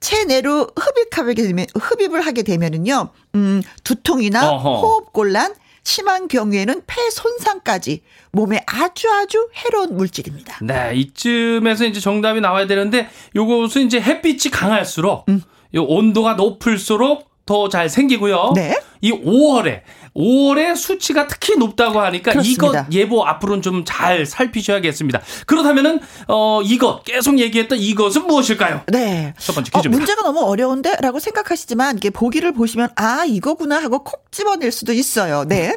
체내로 0.00 0.68
흡입하게 0.76 1.34
되면 1.34 1.66
흡입을 1.74 2.20
하게 2.20 2.42
되면은요, 2.42 3.10
음, 3.34 3.62
두통이나 3.84 4.52
어허. 4.52 4.80
호흡 4.80 5.12
곤란, 5.12 5.54
심한 5.82 6.26
경우에는 6.26 6.82
폐 6.86 7.10
손상까지 7.10 8.02
몸에 8.32 8.60
아주 8.66 9.08
아주 9.08 9.48
해로운 9.54 9.96
물질입니다. 9.96 10.58
네, 10.62 10.92
이쯤에서 10.96 11.84
이제 11.84 12.00
정답이 12.00 12.40
나와야 12.40 12.66
되는데 12.66 13.08
요것은 13.36 13.82
이제 13.86 14.00
햇빛이 14.00 14.50
강할수록 14.50 15.28
음. 15.28 15.42
요 15.74 15.84
온도가 15.84 16.34
높을수록 16.34 17.30
더 17.46 17.68
잘 17.68 17.88
생기고요. 17.88 18.52
네. 18.54 18.78
이 19.00 19.12
5월에 19.12 19.82
5월에 20.16 20.74
수치가 20.74 21.26
특히 21.26 21.56
높다고 21.56 22.00
하니까 22.00 22.32
그렇습니다. 22.32 22.66
이것 22.86 22.92
예보 22.92 23.24
앞으로는 23.24 23.62
좀 23.62 23.84
잘 23.84 24.24
살피셔야겠습니다. 24.26 25.20
그렇다면은 25.46 26.00
어 26.26 26.60
이것 26.64 27.04
계속 27.04 27.38
얘기했던 27.38 27.78
이것은 27.78 28.26
무엇일까요? 28.26 28.82
네. 28.88 29.34
첫 29.38 29.54
번째 29.54 29.70
어, 29.74 29.78
퀴즈입니다. 29.78 29.98
문제가 29.98 30.22
너무 30.22 30.40
어려운데? 30.40 30.96
라고 31.00 31.20
생각하시지만, 31.20 31.98
이게 31.98 32.10
보기를 32.10 32.52
보시면, 32.52 32.88
아, 32.96 33.24
이거구나 33.26 33.80
하고 33.82 34.02
콕 34.02 34.32
집어낼 34.32 34.72
수도 34.72 34.92
있어요. 34.92 35.44
네. 35.46 35.76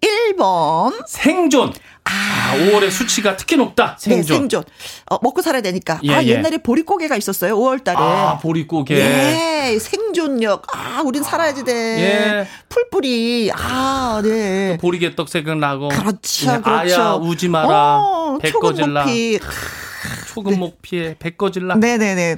1번. 0.00 0.92
생존. 1.06 1.72
아, 2.08 2.54
5월에 2.56 2.90
수치가 2.90 3.36
특히 3.36 3.56
높다. 3.56 3.96
네, 4.00 4.10
생존. 4.22 4.36
생존. 4.36 4.64
어, 5.10 5.18
먹고 5.22 5.42
살아야 5.42 5.60
되니까. 5.62 5.98
예, 6.04 6.14
아, 6.14 6.22
예. 6.22 6.28
옛날에 6.28 6.58
보릿고개가 6.58 7.16
있었어요. 7.16 7.56
5월 7.56 7.82
달에. 7.82 7.98
아, 7.98 8.38
보릿고개. 8.38 8.94
예, 8.94 9.78
생존력. 9.80 10.62
아, 10.74 11.02
우린 11.04 11.22
살아야지 11.24 11.64
돼. 11.64 11.72
예. 11.72 12.48
풀뿌리. 12.68 13.50
아, 13.52 14.20
네. 14.24 14.78
보리개떡 14.80 15.28
생각나고. 15.28 15.88
그렇죠, 15.88 16.52
예, 16.52 16.60
그렇죠. 16.60 16.70
아야 16.70 17.12
우지 17.14 17.48
마라. 17.48 17.96
어, 17.98 18.38
배 18.40 18.50
초금 18.52 18.70
꺼질라. 18.70 19.04
목피. 19.04 19.38
초금목 20.28 20.82
피해 20.82 21.16
배 21.18 21.30
꺼질라. 21.30 21.76
네네네. 21.76 22.36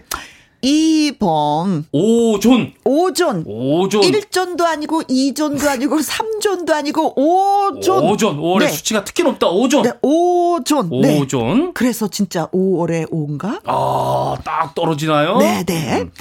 2번. 0.62 1.84
오존. 1.92 2.72
오존. 2.84 3.44
오존. 3.46 4.00
1존도 4.02 4.62
아니고 4.62 5.02
2존도 5.02 5.66
아니고 5.68 5.98
3존도 6.00 6.70
아니고 6.72 7.14
5존. 7.14 8.10
오존. 8.10 8.40
5월에 8.40 8.60
네. 8.60 8.68
수치가 8.68 9.04
특히 9.04 9.22
높다. 9.22 9.48
오존. 9.48 9.82
네, 9.82 9.90
5존. 10.02 11.00
네. 11.00 11.18
오존. 11.20 11.72
그래서 11.74 12.08
진짜 12.08 12.46
5월에 12.48 13.08
5인가? 13.10 13.60
아, 13.64 14.36
딱 14.44 14.74
떨어지나요? 14.74 15.38
네 15.38 15.64
네. 15.64 16.00
음. 16.02 16.12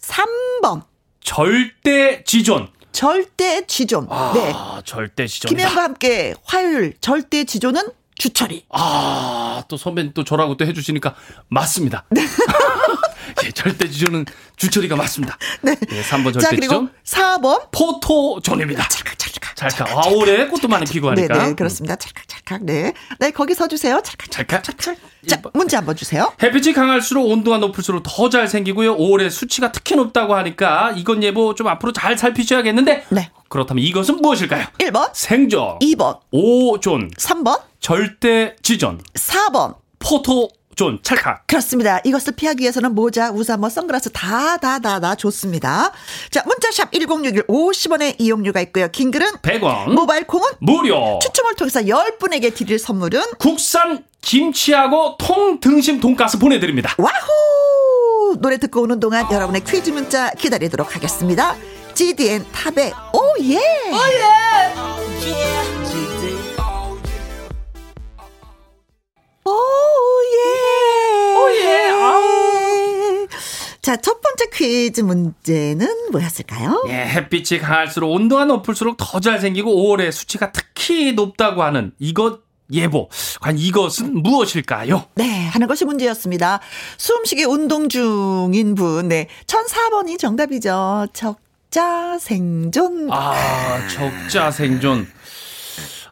3번. 0.00 0.82
절대 1.20 2.22
지존. 2.24 2.68
절대 2.92 3.66
지존. 3.66 4.06
아, 4.10 4.32
네. 4.34 4.52
절대 4.84 5.26
지존. 5.26 5.48
김현과 5.50 5.82
함께 5.82 6.34
화요일 6.44 6.94
절대 7.00 7.44
지존은 7.44 7.82
주철이. 8.18 8.64
아, 8.70 9.62
또 9.68 9.76
선배님 9.76 10.12
또 10.14 10.24
저라고 10.24 10.56
또 10.56 10.64
해주시니까 10.64 11.14
맞습니다. 11.48 12.04
네. 12.10 12.22
예, 13.44 13.50
절대 13.50 13.88
지존은 13.88 14.24
주철이가 14.56 14.96
맞습니다. 14.96 15.36
네. 15.62 15.76
예, 15.92 16.02
3번 16.02 16.32
절대 16.32 16.40
자, 16.40 16.48
그리고 16.50 16.62
지존. 16.62 16.90
4번. 17.04 17.70
포토존입니다. 17.70 18.88
찰칵찰칵. 18.88 19.56
찰칵. 19.56 19.88
아, 19.88 20.08
올해 20.10 20.46
꽃도 20.48 20.68
많이 20.68 20.84
피고 20.86 21.10
하니까. 21.10 21.36
네 21.38 21.46
네, 21.48 21.54
그렇습니다. 21.54 21.96
찰칵찰칵. 21.96 22.64
네. 22.64 22.92
네, 23.20 23.30
거기 23.30 23.54
서 23.54 23.68
주세요. 23.68 24.00
찰칵찰칵. 24.02 24.64
찰칵. 24.64 24.96
자, 25.26 25.40
문제 25.54 25.76
한번 25.76 25.96
주세요. 25.96 26.32
햇빛이 26.42 26.72
강할수록 26.72 27.26
온도가 27.28 27.58
높을수록 27.58 28.02
더 28.04 28.26
잘 28.30 28.48
생기고요. 28.48 28.96
5월에 28.96 29.30
수치가 29.30 29.70
특히 29.72 29.94
높다고 29.96 30.34
하니까 30.34 30.92
이건 30.96 31.22
예보 31.22 31.54
좀 31.54 31.68
앞으로 31.68 31.92
잘 31.92 32.16
살피셔야겠는데. 32.18 33.06
네. 33.10 33.30
그렇다면 33.48 33.84
이것은 33.84 34.16
무엇일까요? 34.16 34.66
1번, 34.78 35.10
생존, 35.14 35.78
2번, 35.78 36.18
오존, 36.32 37.10
3번, 37.10 37.60
절대 37.80 38.56
지존, 38.62 39.00
4번. 39.14 39.76
포토 40.00 40.48
존, 40.76 40.98
찰칵. 41.02 41.46
그렇습니다. 41.46 42.00
이것을 42.04 42.34
피하기 42.36 42.60
위해서는 42.60 42.94
모자, 42.94 43.30
우산, 43.30 43.60
뭐 43.60 43.70
선글라스 43.70 44.10
다 44.12 44.58
다 44.58 44.78
다 44.78 45.00
다 45.00 45.14
좋습니다. 45.14 45.90
자, 46.30 46.42
문자샵 46.44 46.92
1061 46.92 47.46
50원의 47.46 48.16
이용료가 48.18 48.60
있고요. 48.60 48.88
긴 48.92 49.10
글은 49.10 49.26
100원. 49.40 49.92
모바일 49.94 50.26
콩은 50.26 50.46
무료. 50.60 51.18
추첨을 51.22 51.54
통해서 51.56 51.80
10분에게 51.80 52.54
드릴 52.54 52.78
선물은 52.78 53.22
국산 53.38 54.04
김치하고 54.20 55.16
통등심 55.18 55.98
돈가스 55.98 56.38
보내드립니다. 56.38 56.94
와후! 56.98 58.36
노래 58.40 58.58
듣고 58.58 58.82
오는 58.82 59.00
동안 59.00 59.26
여러분의 59.32 59.64
퀴즈 59.64 59.88
문자 59.90 60.30
기다리도록 60.32 60.94
하겠습니다. 60.94 61.56
GDN 61.94 62.44
탑의 62.52 62.92
오예! 63.14 63.56
오예! 63.56 64.74
오예! 71.38 73.26
자, 73.86 73.94
첫 73.94 74.20
번째 74.20 74.46
퀴즈 74.52 75.00
문제는 75.02 76.10
뭐였을까요? 76.10 76.86
예, 76.88 77.06
햇빛이 77.06 77.60
강할수록 77.60 78.10
온도가 78.10 78.44
높을수록 78.46 78.96
더 78.96 79.20
잘 79.20 79.33
생기고 79.33 79.70
5월에 79.70 80.10
수치가 80.10 80.50
특히 80.50 81.12
높다고 81.12 81.62
하는 81.62 81.92
이것 82.00 82.40
예보. 82.72 83.08
과연 83.40 83.58
이것은 83.58 84.24
무엇일까요? 84.24 85.04
네, 85.14 85.46
하는 85.46 85.68
것이 85.68 85.84
문제였습니다. 85.84 86.58
숨쉬기 86.98 87.44
운동 87.44 87.88
중인 87.88 88.74
분, 88.74 89.06
네. 89.06 89.28
1004번이 89.46 90.18
정답이죠. 90.18 91.06
적자 91.12 92.18
생존. 92.18 93.06
아, 93.12 93.86
적자 93.86 94.50
생존. 94.50 95.06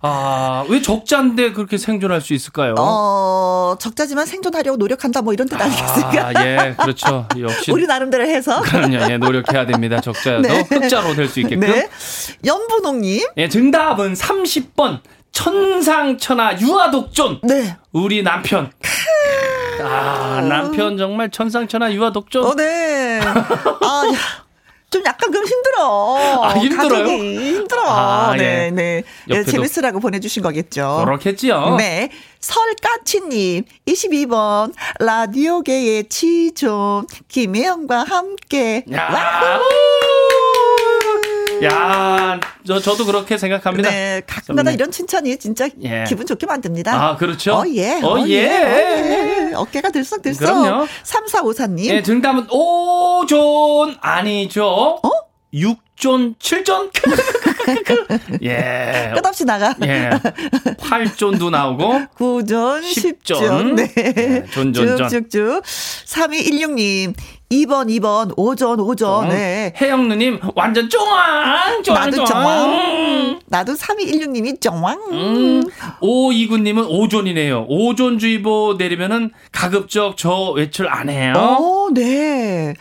아, 0.07 0.65
왜 0.69 0.83
적자인데 0.83 1.53
그렇게 1.53 1.79
생존할 1.79 2.21
수 2.21 2.35
있을까요? 2.35 2.75
어, 2.79 3.75
적자지만 3.81 4.27
생존하려고 4.27 4.77
노력한다, 4.77 5.23
뭐 5.23 5.33
이런 5.33 5.49
뜻 5.49 5.59
아니겠습니까? 5.59 6.27
아, 6.29 6.45
예, 6.45 6.75
그렇죠. 6.79 7.27
역시. 7.39 7.73
우리 7.73 7.87
나름대로 7.87 8.25
해서. 8.27 8.61
그럼요. 8.61 8.97
예, 9.11 9.17
노력해야 9.17 9.65
됩니다. 9.65 10.01
적자여도 10.03 10.43
네. 10.47 10.67
흑자로 10.71 11.15
될 11.15 11.29
수 11.29 11.41
있게끔. 11.41 11.61
네. 11.61 11.89
연분홍님. 12.45 13.29
예, 13.39 13.49
정답은 13.49 14.13
30번. 14.13 15.01
천상천하 15.33 16.61
유아독존. 16.61 17.41
네. 17.43 17.77
우리 17.93 18.23
남편. 18.23 18.71
아, 19.83 20.41
남편 20.49 20.97
정말 20.99 21.31
천상천하 21.31 21.93
유아독존. 21.93 22.45
어, 22.45 22.55
네. 22.55 23.21
아, 23.23 24.03
야. 24.13 24.44
좀 24.95 25.03
약간 25.05 25.33
그럼 25.33 25.45
힘들어. 25.45 26.17
아, 26.45 26.55
힘들어요? 26.55 26.89
가족이 27.05 27.39
힘들어. 27.57 27.83
아, 27.85 28.37
네, 28.37 28.45
예. 28.67 28.71
네. 28.71 29.03
네. 29.27 29.35
옆에도- 29.41 29.51
재밌으라고 29.51 29.99
보내주신 29.99 30.41
거겠죠. 30.45 31.03
그렇겠지요. 31.05 31.75
네. 31.79 32.11
설까치님, 32.39 33.65
22번, 33.87 34.73
라디오계의 35.01 36.09
지존, 36.09 37.07
김혜영과 37.27 38.05
함께. 38.05 38.85
야. 38.93 39.59
야, 41.63 42.41
저, 42.67 42.81
저도 42.81 43.05
그렇게 43.07 43.39
생각합니다. 43.39 43.91
네, 43.91 44.23
가끔가다. 44.27 44.73
이런 44.73 44.91
칭찬이 44.91 45.37
진짜 45.39 45.69
예. 45.83 46.05
기분 46.09 46.27
좋게 46.27 46.47
만듭니다. 46.47 46.93
아, 46.93 47.17
그렇죠? 47.17 47.55
어, 47.55 47.65
예. 47.69 48.01
어, 48.03 48.19
어, 48.19 48.27
예. 48.27 48.33
예. 48.33 48.47
어, 48.49 49.51
예. 49.51 49.53
어깨가 49.55 49.91
들썩들썩. 49.91 50.41
그럼요. 50.41 50.87
3454님. 51.05 51.87
예, 51.87 52.03
정답은 52.03 52.47
5존 52.49 53.97
아니죠? 54.01 54.99
어? 55.03 55.11
6존, 55.55 56.37
7존? 56.39 56.91
예. 58.43 59.13
끝없이 59.15 59.45
나가. 59.45 59.75
예. 59.85 60.11
8존도 60.79 61.51
나오고 61.51 62.01
9존, 62.19 62.83
10 62.83 63.23
10존. 63.23 63.39
존. 63.39 63.75
네. 63.77 63.87
네, 63.95 64.45
존, 64.51 64.73
존, 64.73 64.97
존. 64.97 65.09
쭉 65.09 65.31
쭉 65.31 65.31
쭉. 65.31 65.63
3216님. 66.07 67.15
2번, 67.55 67.89
2번, 67.89 68.35
5전, 68.37 68.79
5전. 68.79 69.29
네. 69.29 69.73
혜영 69.81 70.09
누님 70.09 70.41
완전 70.57 70.89
쫑왕 70.89 71.83
쫑왕 71.83 72.11
나도 72.11 72.25
쫑왕. 72.25 73.41
나도 73.47 73.75
3216님이 73.75 74.61
정왕. 74.61 74.99
음. 75.13 75.63
오이구님은 76.01 76.85
오존이네요. 76.87 77.67
오존주의보 77.69 78.75
내리면은 78.79 79.31
가급적 79.53 80.17
저 80.17 80.51
외출 80.51 80.89
안 80.89 81.09
해요. 81.09 81.35
어, 81.37 81.89
네. 81.95 82.75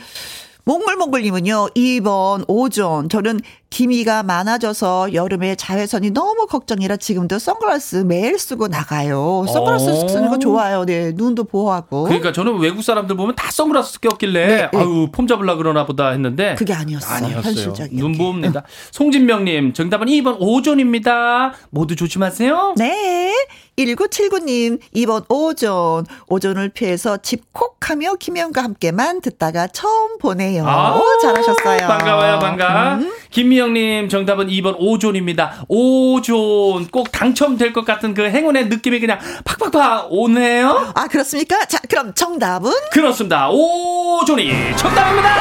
몽글몽글님은요, 0.65 1.69
2번, 1.75 2.45
오전. 2.47 3.09
저는 3.09 3.41
기미가 3.73 4.21
많아져서 4.21 5.15
여름에 5.15 5.55
자외선이 5.55 6.11
너무 6.11 6.45
걱정이라 6.45 6.97
지금도 6.97 7.39
선글라스 7.39 7.95
매일 8.07 8.37
쓰고 8.37 8.67
나가요. 8.67 9.47
선글라스 9.51 9.89
어. 9.89 10.07
쓰는 10.07 10.29
거 10.29 10.37
좋아요. 10.37 10.85
네, 10.85 11.11
눈도 11.15 11.43
보호하고. 11.45 12.03
그러니까 12.03 12.31
저는 12.31 12.59
외국 12.59 12.83
사람들 12.83 13.15
보면 13.15 13.35
다 13.35 13.49
선글라스 13.49 13.99
꼈길래 14.01 14.47
네, 14.47 14.69
네. 14.71 14.77
아유 14.77 15.07
폼 15.11 15.25
잡으려 15.25 15.55
그러나 15.55 15.87
보다 15.87 16.09
했는데 16.09 16.53
그게 16.53 16.71
아니었어요. 16.71 17.25
아니었어요. 17.25 17.41
현실적인 17.41 17.97
눈 17.97 18.11
게. 18.11 18.19
보옵니다. 18.19 18.61
송진명님 18.91 19.73
정답은 19.73 20.05
2번 20.05 20.37
오존입니다. 20.39 21.53
모두 21.71 21.95
조심하세요. 21.95 22.75
네. 22.77 23.33
1979님, 23.77 24.79
2번 24.95 25.25
오전. 25.29 26.05
오전을 26.27 26.69
피해서 26.69 27.17
집콕하며 27.17 28.15
김영과 28.19 28.63
함께만 28.63 29.21
듣다가 29.21 29.65
처음 29.65 30.19
보내요. 30.19 30.63
아, 30.67 30.95
오, 30.95 31.01
잘하셨어요. 31.19 31.87
반가워요, 31.87 32.37
반가. 32.39 32.95
음. 32.95 33.11
김미 33.31 33.59
영님 33.63 34.09
정답은 34.09 34.47
2번 34.47 34.75
오존입니다. 34.77 35.65
오존 35.69 36.87
꼭 36.87 37.11
당첨될 37.11 37.71
것 37.71 37.85
같은 37.85 38.13
그 38.13 38.23
행운의 38.23 38.67
느낌이 38.67 38.99
그냥 38.99 39.19
팍팍팍 39.45 40.07
오네요. 40.09 40.91
아, 40.93 41.07
그렇습니까? 41.07 41.65
자, 41.65 41.79
그럼 41.89 42.13
정답은? 42.13 42.71
그렇습니다. 42.91 43.49
오존이 43.49 44.75
정답입니다. 44.75 45.35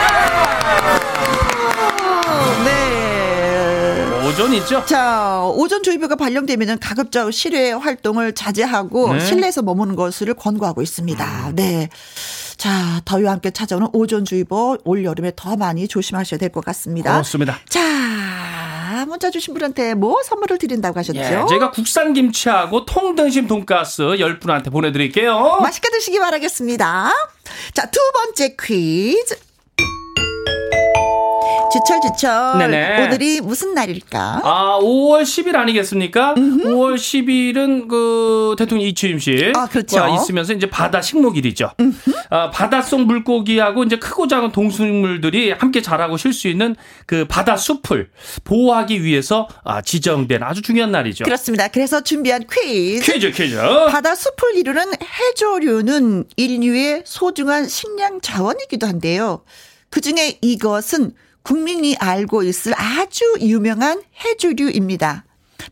네. 2.65 2.93
오존이죠. 4.29 4.85
자, 4.87 5.43
오존주의보가 5.55 6.15
발령되면 6.17 6.79
가급적 6.79 7.33
실외 7.33 7.73
활동을 7.73 8.35
자제하고 8.35 9.15
네. 9.15 9.21
실내에서 9.21 9.63
머무는 9.63 9.97
것을 9.97 10.33
권고하고 10.35 10.81
있습니다. 10.81 11.53
네. 11.55 11.89
자, 12.63 13.01
더위와 13.05 13.33
함께 13.33 13.51
찾아오는 13.51 13.89
오존주의보 13.93 14.79
올 14.85 15.05
여름에 15.05 15.33
더 15.35 15.57
많이 15.57 15.89
조심하셔야 15.89 16.39
될 16.39 16.53
것 16.53 16.65
같습니다. 16.67 17.11
그렇습니다. 17.11 17.59
자, 17.69 19.05
문자 19.09 19.33
주신 19.33 19.53
분한테 19.55 19.95
뭐 19.95 20.23
선물을 20.23 20.59
드린다고 20.59 20.97
하셨죠? 20.97 21.19
예, 21.19 21.45
저희가 21.49 21.73
국산 21.73 22.13
김치하고 22.13 22.85
통등심 22.87 23.49
돈가스 23.49 24.05
10분한테 24.05 24.71
보내드릴게요. 24.71 25.59
맛있게 25.61 25.89
드시기 25.91 26.21
바라겠습니다. 26.21 27.11
자, 27.75 27.91
두 27.91 27.99
번째 28.15 28.55
퀴즈. 28.57 29.37
주철 31.73 32.01
주철. 32.03 32.59
네네. 32.59 33.07
오늘이 33.07 33.41
무슨 33.41 33.75
날일까? 33.75 34.41
아, 34.45 34.79
5월 34.83 35.23
10일 35.23 35.57
아니겠습니까? 35.57 36.35
5월 36.35 36.97
10일은 36.97 37.89
그 37.89 38.55
대통령 38.59 38.87
이취임식. 38.89 39.57
아, 39.57 39.67
그렇죠. 39.67 40.07
있으면서 40.15 40.53
이제 40.53 40.69
바다 40.69 41.01
식목일이죠. 41.01 41.71
아, 42.31 42.51
바닷속 42.51 43.03
물고기하고 43.03 43.85
이제 43.85 43.97
크고 43.97 44.29
작은 44.29 44.53
동식물들이 44.53 45.53
함께 45.53 45.81
자라고 45.81 46.17
쉴 46.17 46.33
수 46.33 46.49
있는 46.49 46.77
그 47.07 47.27
바다 47.27 47.57
숲을 47.57 48.11
보호하기 48.45 49.03
위해서 49.03 49.49
아, 49.65 49.81
지정된 49.81 50.43
아주 50.43 50.63
중요한 50.63 50.93
날이죠. 50.93 51.25
그렇습니다. 51.25 51.69
그래서 51.69 52.03
준비한 52.03 52.45
퀴즈. 52.51 53.13
퀴즈, 53.13 53.31
퀴즈. 53.31 53.57
바다 53.91 54.15
숲을 54.15 54.57
이루는 54.57 54.93
해조류는 55.03 56.25
인류의 56.37 57.03
소중한 57.07 57.67
식량 57.69 58.21
자원이기도 58.21 58.87
한데요. 58.87 59.43
그 59.91 60.01
중에 60.01 60.39
이것은 60.41 61.13
국민이 61.43 61.97
알고 61.97 62.43
있을 62.45 62.75
아주 62.77 63.25
유명한 63.41 64.03
해조류입니다. 64.25 65.25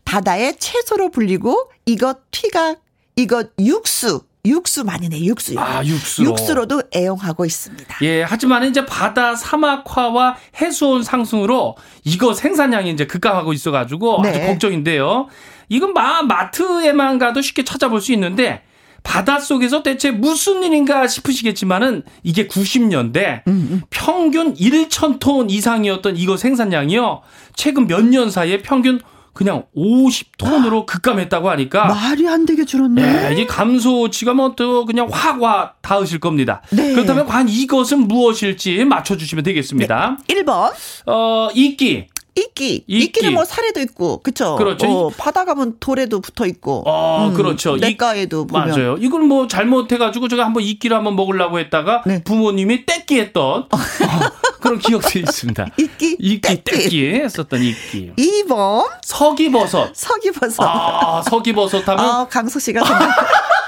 바다의 0.05 0.57
채소로 0.57 1.09
불리고 1.11 1.69
이것 1.85 2.19
튀각, 2.31 2.81
이것 3.15 3.51
육수, 3.59 4.21
육수 4.45 4.83
많이 4.83 5.09
내 5.09 5.19
육수. 5.21 5.53
아, 5.59 5.85
육수로. 5.85 6.31
육수로도 6.31 6.83
애용하고 6.95 7.45
있습니다. 7.45 7.97
예, 8.01 8.23
하지만 8.23 8.65
이제 8.65 8.85
바다 8.85 9.35
사막화와 9.35 10.37
해수온 10.59 11.03
상승으로 11.03 11.75
이거 12.03 12.33
생산량이 12.33 12.91
이제 12.91 13.05
급감하고 13.05 13.53
있어가지고 13.53 14.21
아주 14.21 14.31
네. 14.31 14.47
걱정인데요. 14.47 15.27
이건 15.69 15.93
마, 15.93 16.21
마트에만 16.23 17.19
가도 17.19 17.41
쉽게 17.41 17.63
찾아볼 17.63 18.01
수 18.01 18.11
있는데 18.13 18.63
바다 19.03 19.39
속에서 19.39 19.83
대체 19.83 20.11
무슨 20.11 20.63
일인가 20.63 21.07
싶으시겠지만은 21.07 22.03
이게 22.23 22.47
90년대 22.47 23.41
음, 23.47 23.81
평균 23.89 24.53
1,000톤 24.53 25.49
이상이었던 25.51 26.17
이거 26.17 26.37
생산량이요. 26.37 27.21
최근 27.55 27.87
몇 27.87 28.01
년 28.03 28.29
사이에 28.31 28.61
평균 28.61 28.99
그냥 29.33 29.63
50톤으로 29.77 30.85
급감했다고 30.85 31.49
하니까 31.51 31.87
말이 31.87 32.27
안 32.27 32.45
되게 32.45 32.65
줄었네. 32.65 33.29
예, 33.31 33.41
이 33.41 33.47
감소치가 33.47 34.33
뭐 34.33 34.55
또 34.57 34.85
그냥 34.85 35.07
확와 35.09 35.73
닿으실 35.81 36.19
겁니다. 36.19 36.61
네. 36.71 36.91
그렇다면 36.93 37.25
과연 37.25 37.47
이것은 37.47 38.07
무엇일지 38.09 38.83
맞춰 38.83 39.15
주시면 39.15 39.43
되겠습니다. 39.45 40.17
1번. 40.27 40.73
어, 41.05 41.47
이끼. 41.55 42.07
이끼. 42.35 42.83
이끼. 42.87 43.03
이끼 43.05 43.21
는 43.23 43.33
뭐 43.33 43.43
살에도 43.45 43.81
있고, 43.81 44.21
그쵸? 44.23 44.55
그렇죠. 44.55 44.87
어, 44.87 45.09
바다 45.09 45.43
가면 45.45 45.77
돌에도 45.79 46.21
붙어 46.21 46.45
있고. 46.45 46.83
어, 46.87 47.31
그렇죠. 47.35 47.75
이- 47.77 47.79
냇가에도 47.81 48.47
보면. 48.47 48.69
맞아요. 48.69 48.95
이걸 48.99 49.21
뭐 49.23 49.47
잘못해가지고 49.47 50.27
제가 50.29 50.45
한번 50.45 50.63
이끼를 50.63 50.95
한번 50.95 51.15
먹으려고 51.15 51.59
했다가 51.59 52.03
네. 52.05 52.23
부모님이 52.23 52.85
떼끼 52.85 53.19
했던 53.19 53.43
어, 53.43 53.67
그런 54.61 54.79
기억도 54.79 55.19
있습니다. 55.19 55.67
이끼, 55.77 56.15
이끼, 56.19 56.41
떼끼. 56.41 56.63
떼끼 56.63 57.05
했었던 57.15 57.61
이끼. 57.61 58.11
2번. 58.17 58.87
서기버섯. 59.03 59.91
서기버섯. 59.93 60.59
아, 60.67 61.21
서기버섯 61.29 61.87
하면 61.87 62.05
아, 62.05 62.27
강수 62.29 62.59
씨가 62.59 62.83
생각. 62.85 63.09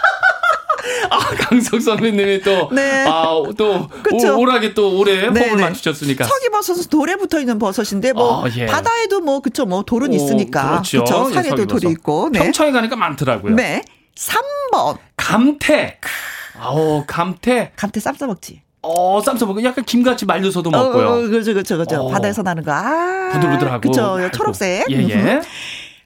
아, 1.10 1.18
강석 1.20 1.82
선배님이 1.82 2.42
또, 2.42 2.70
네. 2.72 3.06
아, 3.08 3.24
또, 3.58 3.88
그쵸. 4.04 4.36
오, 4.36 4.40
오라게 4.42 4.74
또 4.74 4.98
올해 4.98 5.16
네, 5.16 5.28
폼을 5.28 5.58
네. 5.58 5.64
맞추셨으니까. 5.64 6.26
서기버섯은 6.26 6.84
돌에 6.90 7.16
붙어 7.16 7.40
있는 7.40 7.60
버섯인데 7.60 8.14
뭐 8.14 8.46
아, 8.46 8.50
예. 8.58 8.66
바다에도 8.66 9.22
뭐 9.22 9.40
그쵸 9.40 9.66
뭐 9.66 9.84
돌은 9.84 10.12
오, 10.12 10.14
있으니까 10.16 10.70
그렇죠. 10.70 11.04
그쵸 11.04 11.28
예, 11.30 11.34
산에도 11.36 11.50
서기버섯. 11.58 11.68
돌이 11.82 11.92
있고 11.94 12.30
네. 12.32 12.40
평창에 12.40 12.72
가니까 12.72 12.96
많더라고요. 12.96 13.56
네. 13.56 13.84
3번 14.16 14.98
감태. 15.18 16.00
아우, 16.60 17.04
감태. 17.08 17.72
감태 17.76 18.00
쌈 18.00 18.14
싸먹지. 18.16 18.62
어, 18.84 19.22
쌈싸 19.24 19.46
먹고 19.46 19.64
약간 19.64 19.86
김같이 19.86 20.26
말려서도 20.26 20.70
먹고요. 20.70 21.08
어, 21.08 21.16
그죠 21.30 21.54
그죠 21.54 21.78
그죠. 21.78 22.02
어. 22.02 22.10
바다에서 22.12 22.42
나는 22.44 22.64
거. 22.64 22.72
아. 22.74 23.30
부들부들하고. 23.32 23.80
그쵸. 23.90 24.02
맑고. 24.18 24.32
초록색. 24.32 24.86
예, 24.92 24.98
예. 25.10 25.42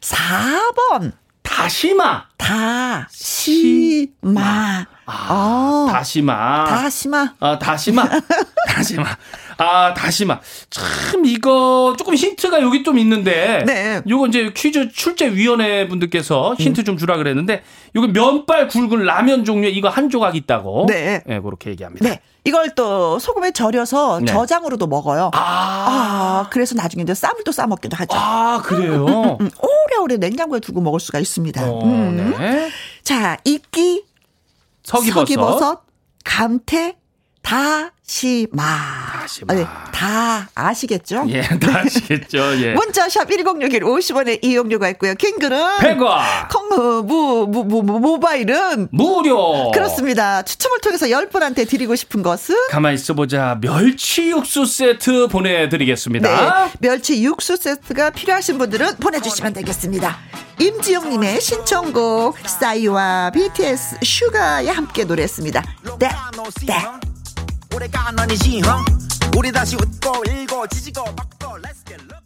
4번 0.02 1.12
다시마. 1.50 2.26
다시마. 2.38 4.08
아. 5.06 5.88
다시마. 5.92 6.66
다시마. 6.66 7.34
아, 7.40 7.58
다시마. 7.58 8.04
다시마. 8.68 9.06
아, 9.58 9.94
다시마. 9.94 10.40
참, 10.70 11.26
이거 11.26 11.96
조금 11.98 12.14
힌트가 12.16 12.62
여기 12.62 12.84
좀 12.84 13.00
있는데. 13.00 13.64
네. 13.66 14.02
요거 14.08 14.28
이제 14.28 14.52
퀴즈 14.56 14.92
출제위원회 14.92 15.88
분들께서 15.88 16.56
힌트 16.60 16.84
좀 16.84 16.98
주라 16.98 17.18
그랬는데, 17.18 17.64
요거 17.96 18.08
면발 18.08 18.68
굵은 18.68 19.04
라면 19.06 19.46
종류에 19.46 19.72
이거 19.72 19.90
한 19.90 20.10
조각 20.10 20.36
있다고. 20.36 20.86
네. 20.88 21.24
네, 21.26 21.40
그렇게 21.40 21.72
얘기합니다. 21.72 22.08
네. 22.08 22.20
이걸 22.44 22.76
또 22.76 23.20
소금에 23.20 23.52
절여서 23.52 24.20
네. 24.20 24.26
저장으로도 24.32 24.88
먹어요. 24.88 25.32
아, 25.34 25.38
아, 25.38 26.48
그래서 26.50 26.76
나중에 26.76 27.04
이제 27.04 27.14
쌈을 27.14 27.44
또 27.44 27.52
싸먹기도 27.52 27.98
하죠. 27.98 28.18
아, 28.18 28.62
그래요? 28.64 29.38
음, 29.42 29.50
오래 30.02 30.16
오래 30.16 30.18
냉장고에 30.18 30.60
두고 30.60 30.82
먹을 30.82 31.00
수가 31.00 31.20
있습니다. 31.20 31.70
어, 31.70 31.84
음. 31.86 32.36
네. 32.38 32.70
자, 33.04 33.38
이끼, 33.44 34.04
서기버섯. 34.84 35.28
서기버섯, 35.28 35.84
감태, 36.24 36.98
다시마. 37.48 38.62
다시마. 39.22 39.54
네, 39.54 39.66
다 39.94 40.50
아시겠죠? 40.54 41.24
예, 41.30 41.42
다 41.42 41.80
아시겠죠, 41.80 42.62
예. 42.62 42.74
문자샵 42.74 43.30
1061 43.30 43.84
50원의 43.84 44.44
이용료가 44.44 44.90
있고요. 44.90 45.16
킹글은 45.16 45.58
100원. 45.78 46.50
콩, 46.52 46.68
무, 46.68 47.04
무, 47.04 47.48
무, 47.48 47.84
무, 47.84 48.00
모바일은 48.00 48.90
무료. 48.92 49.72
그렇습니다. 49.72 50.42
추첨을 50.42 50.82
통해서 50.82 51.06
10분한테 51.06 51.70
드리고 51.70 51.96
싶은 51.96 52.22
것은 52.22 52.54
가만히 52.70 52.96
있어 52.96 53.14
보자. 53.14 53.58
멸치 53.62 54.30
육수 54.30 54.66
세트 54.66 55.28
보내 55.30 55.70
드리겠습니다. 55.70 56.66
네, 56.66 56.72
멸치 56.80 57.24
육수 57.24 57.56
세트가 57.56 58.10
필요하신 58.10 58.58
분들은 58.58 58.98
보내 58.98 59.22
주시면 59.22 59.54
되겠습니다. 59.54 60.18
임지영 60.60 61.12
님의 61.12 61.40
신청곡 61.40 62.38
싸이와 62.46 63.32
BTS 63.34 64.00
슈가가 64.04 64.68
함께 64.68 65.06
노래했습니다. 65.06 65.64
네, 65.98 66.10
네. 66.66 67.17
오랜만이지 67.78 68.60
형 68.62 68.84
우리 69.38 69.52
다시 69.52 69.76
웃고 69.76 70.24
울고 70.26 70.66
지지고 70.66 71.04
볶고 71.16 71.30
Let's 71.40 71.86
get 71.86 72.02
loco 72.06 72.18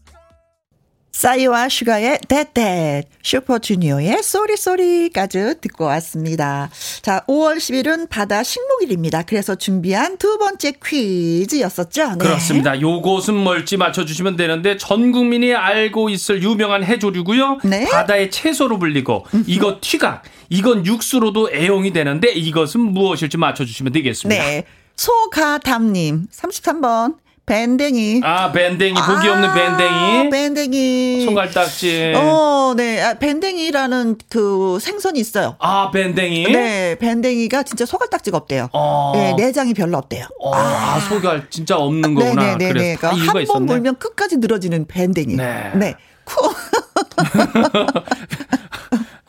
싸이와 1.12 1.68
슈가의 1.68 2.20
That 2.28 2.66
That 2.66 3.04
슈퍼주니어의 3.22 4.24
Sorry 4.24 4.56
Sorry까지 4.56 5.56
듣고 5.62 5.84
왔습니다. 5.86 6.70
자, 7.02 7.24
5월 7.28 7.58
10일은 7.58 8.10
바다 8.10 8.42
식목일입니다. 8.42 9.24
그래서 9.24 9.56
준비한 9.56 10.18
두 10.18 10.40
번째 10.40 10.72
퀴즈였었죠. 10.84 12.12
네. 12.12 12.18
그렇습니다. 12.18 12.80
요것은 12.80 13.36
뭘지 13.36 13.78
맞춰주시면 13.78 14.38
되는데 14.38 14.78
전 14.78 15.12
국민이 15.12 15.54
알고 15.54 16.10
있을 16.10 16.42
유명한 16.42 16.84
해조류고요. 16.84 17.60
네. 17.66 17.88
바다의 17.90 18.32
채소로 18.32 18.80
불리고 18.80 19.28
이거 19.46 19.78
튀각, 19.82 20.24
이건 20.50 20.86
육수로도 20.86 21.52
애용이 21.54 21.94
되는데 21.94 22.32
이것은 22.32 22.80
무엇일지 22.80 23.38
맞춰주시면 23.38 23.92
되겠습니다. 23.94 24.44
네. 24.44 24.64
소가담님 25.02 26.28
33번 26.32 27.16
밴댕이. 27.48 28.22
아 28.24 28.52
밴댕이 28.52 28.94
고기 28.94 29.28
없는 29.28 29.50
아, 29.50 29.54
밴댕이 29.56 30.30
밴댕이. 30.30 31.26
손갈딱지. 31.26 32.14
어, 32.16 32.76
네. 32.78 33.02
아, 33.02 33.16
밴댕이라는 33.16 34.18
그 34.30 34.78
생선이 34.80 35.20
있어요. 35.20 35.56
아 35.58 35.90
밴댕이. 35.90 36.44
네, 36.52 36.96
밴댕이가 37.00 37.64
진짜 37.64 37.88
소갈딱지가 37.88 38.38
없대요. 38.38 38.70
어. 38.74 39.12
네, 39.16 39.34
내장이 39.34 39.74
별로 39.74 39.98
없대요. 39.98 40.28
어, 40.40 40.54
아, 40.54 41.00
소갈 41.00 41.48
진짜 41.50 41.78
없는 41.78 42.14
거구나. 42.14 42.56
네네네. 42.58 42.72
그래서 42.72 43.00
다 43.02 43.12
이유가 43.14 43.28
한번 43.28 43.42
있었네. 43.42 43.66
물면 43.66 43.98
끝까지 43.98 44.38
늘어지는 44.38 44.86
밴댕이. 44.86 45.36
네. 45.36 45.96
쿠. 46.26 46.36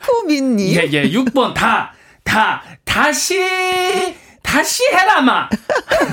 쿠민님. 0.05 0.67
예, 0.75 0.87
예. 0.93 1.09
6번 1.09 1.55
다, 1.55 1.93
다, 2.23 2.61
다시, 2.85 3.39
다시 4.57 4.83
해라마. 4.85 5.49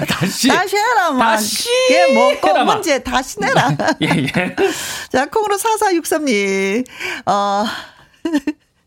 다시. 0.08 0.48
다시 0.48 0.76
해라, 0.76 1.10
만. 1.10 1.36
다시 1.36 1.68
예, 1.90 2.14
먹고 2.14 2.48
해라마. 2.48 2.74
문제 2.74 3.02
다시 3.02 3.38
내라. 3.38 3.68
예, 4.00 4.08
예. 4.08 4.56
자, 5.12 5.26
콩으로 5.26 5.56
4463님. 5.58 6.86
어, 7.26 7.64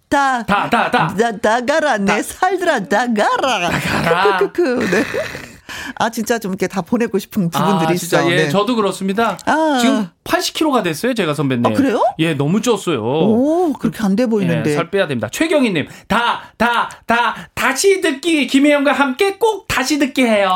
다. 0.10 0.44
다, 0.44 0.70
다, 0.70 0.90
다. 0.90 1.16
나, 1.16 1.32
나가라, 1.40 1.98
내 2.00 2.24
살들아, 2.24 2.80
나가라. 2.80 3.70
나가라. 3.70 4.38
크크크크. 4.40 4.90
네. 4.90 5.53
아, 5.96 6.10
진짜 6.10 6.40
좀 6.40 6.52
이렇게 6.52 6.68
다 6.68 6.82
보내고 6.82 7.18
싶은 7.20 7.50
부분들이 7.50 7.92
아, 7.92 7.96
진짜 7.96 8.22
있어. 8.22 8.32
예, 8.32 8.36
네. 8.36 8.50
저도 8.50 8.76
그렇습니다. 8.76 9.38
아. 9.46 9.78
지금 9.82 10.08
80kg가 10.24 10.84
됐어요, 10.84 11.14
제가 11.14 11.34
선배님. 11.34 11.66
아, 11.66 11.70
그래요? 11.76 12.02
예, 12.20 12.34
너무 12.34 12.62
쪘어요. 12.62 13.00
오, 13.02 13.74
그렇게 13.74 14.00
안 14.04 14.16
돼 14.16 14.26
보이는데. 14.28 14.72
예, 14.72 14.76
살 14.76 14.90
빼야 14.92 15.08
됩니다. 15.08 15.28
최경희님, 15.32 15.88
다, 16.08 16.44
다, 16.58 16.90
다, 17.06 17.50
다시 17.54 18.00
듣기, 18.02 18.48
김혜영과 18.48 18.94
함께 18.94 19.38
꼭 19.38 19.68
다시 19.68 19.98
듣기 20.00 20.24
해요. 20.24 20.50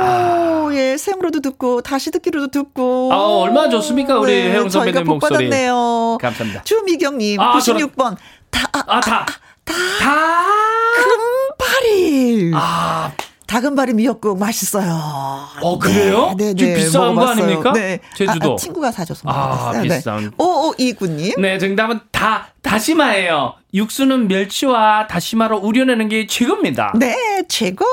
아, 0.00 0.68
예, 0.72 0.96
생으로도 0.96 1.40
듣고, 1.40 1.80
다시 1.82 2.10
듣기로도 2.10 2.48
듣고. 2.48 3.10
아, 3.12 3.16
얼마나 3.42 3.68
좋습니까, 3.70 4.18
우리 4.18 4.32
혜영 4.32 4.68
선배님 4.68 4.94
저희가 4.94 5.00
복 5.04 5.14
목소리. 5.14 5.48
받았네요. 5.48 6.18
감사합니다. 6.20 6.62
주미경님, 6.64 7.40
아, 7.40 7.58
96번. 7.58 8.16
다, 8.50 8.64
아, 8.72 8.82
아, 8.86 9.00
다, 9.00 9.26
다, 9.64 10.44
금발이. 11.58 12.52
아, 12.54 13.12
다금바리 13.46 13.94
미역국 13.94 14.38
맛있어요. 14.38 14.92
어, 15.62 15.78
그래요? 15.78 16.34
네, 16.36 16.52
네, 16.52 16.54
네, 16.54 16.74
비싼 16.74 17.00
거 17.00 17.12
먹어봤어요. 17.12 17.44
아닙니까? 17.44 17.72
네. 17.72 18.00
제주도. 18.16 18.50
아, 18.50 18.52
아, 18.54 18.56
친구가 18.56 18.92
사줘서 18.92 19.28
아, 19.28 19.48
먹어봤어요. 19.48 19.82
비싼. 19.82 20.20
네. 20.24 20.30
5529님. 20.36 21.40
네, 21.40 21.58
정답은 21.58 22.00
다, 22.10 22.48
다시마예요. 22.66 23.54
육수는 23.72 24.28
멸치와 24.28 25.06
다시마로 25.06 25.58
우려내는 25.58 26.08
게 26.08 26.26
최고입니다. 26.26 26.94
네, 26.98 27.42
최고. 27.48 27.84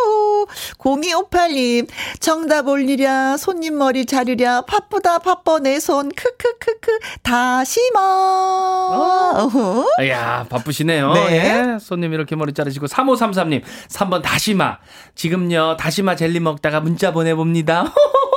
0258님, 0.77 1.87
정답 2.19 2.67
올리랴, 2.67 3.37
손님 3.37 3.77
머리 3.77 4.05
자르랴, 4.05 4.61
바쁘다, 4.61 5.19
바빠, 5.19 5.59
내 5.59 5.79
손, 5.79 6.09
크크크크, 6.09 6.99
다시마. 7.21 7.99
어허. 9.35 9.85
이야, 10.03 10.45
바쁘시네요. 10.49 11.13
네. 11.13 11.31
예. 11.31 11.79
손님 11.79 12.13
이렇게 12.13 12.35
머리 12.35 12.53
자르시고. 12.53 12.87
3533님, 12.87 13.61
3번 13.89 14.21
다시마. 14.21 14.79
지금요, 15.15 15.77
다시마 15.77 16.15
젤리 16.15 16.39
먹다가 16.39 16.79
문자 16.79 17.11
보내봅니다. 17.11 17.93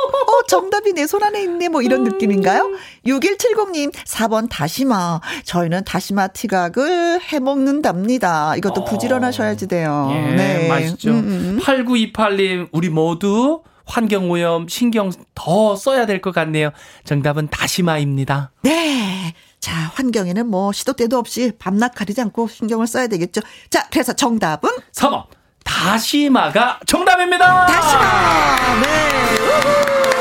어, 0.56 0.60
정답이 0.60 0.92
내 0.92 1.06
손 1.06 1.22
안에 1.22 1.42
있네, 1.42 1.68
뭐 1.68 1.82
이런 1.82 2.02
느낌인가요? 2.04 2.70
6170님, 3.06 3.92
4번 3.92 4.48
다시마. 4.50 5.20
저희는 5.44 5.84
다시마 5.84 6.28
티각을 6.28 7.20
해 7.32 7.38
먹는답니다. 7.38 8.56
이것도 8.56 8.84
부지런하셔야지 8.84 9.68
돼요. 9.68 10.08
예, 10.12 10.34
네. 10.34 10.68
맛있죠. 10.68 11.10
음, 11.10 11.58
음. 11.58 11.60
8928님, 11.62 12.68
우리 12.72 12.88
모두 12.88 13.62
환경오염 13.86 14.66
신경 14.68 15.12
더 15.36 15.76
써야 15.76 16.06
될 16.06 16.20
것 16.20 16.34
같네요. 16.34 16.70
정답은 17.04 17.48
다시마입니다. 17.48 18.50
네. 18.62 19.32
자, 19.60 19.72
환경에는 19.94 20.48
뭐 20.48 20.72
시도 20.72 20.92
때도 20.94 21.18
없이 21.18 21.52
밤낮 21.58 21.94
가리지 21.94 22.20
않고 22.20 22.48
신경을 22.48 22.86
써야 22.88 23.06
되겠죠. 23.06 23.40
자, 23.70 23.86
그래서 23.92 24.12
정답은 24.12 24.70
3번, 24.92 25.24
다시마가 25.64 26.80
정답입니다. 26.86 27.66
다시마. 27.66 28.80
네. 28.82 28.96
다시 29.62 30.15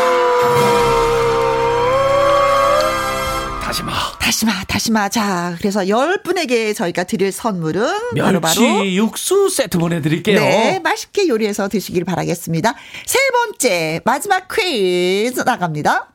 다시마, 4.26 4.64
다시마. 4.68 5.10
자, 5.10 5.56
그래서 5.60 5.88
열 5.88 6.18
분에게 6.24 6.74
저희가 6.74 7.04
드릴 7.04 7.32
선물은 7.32 7.84
멸치 8.16 8.40
바로 8.40 8.42
바로 8.42 8.88
육수 8.88 9.50
세트 9.50 9.78
보내드릴게요. 9.78 10.40
네, 10.40 10.80
맛있게 10.80 11.28
요리해서 11.28 11.68
드시길 11.68 12.06
바라겠습니다. 12.06 12.74
세 13.06 13.20
번째, 13.32 14.02
마지막 14.04 14.48
퀴즈 14.48 15.42
나갑니다. 15.42 16.10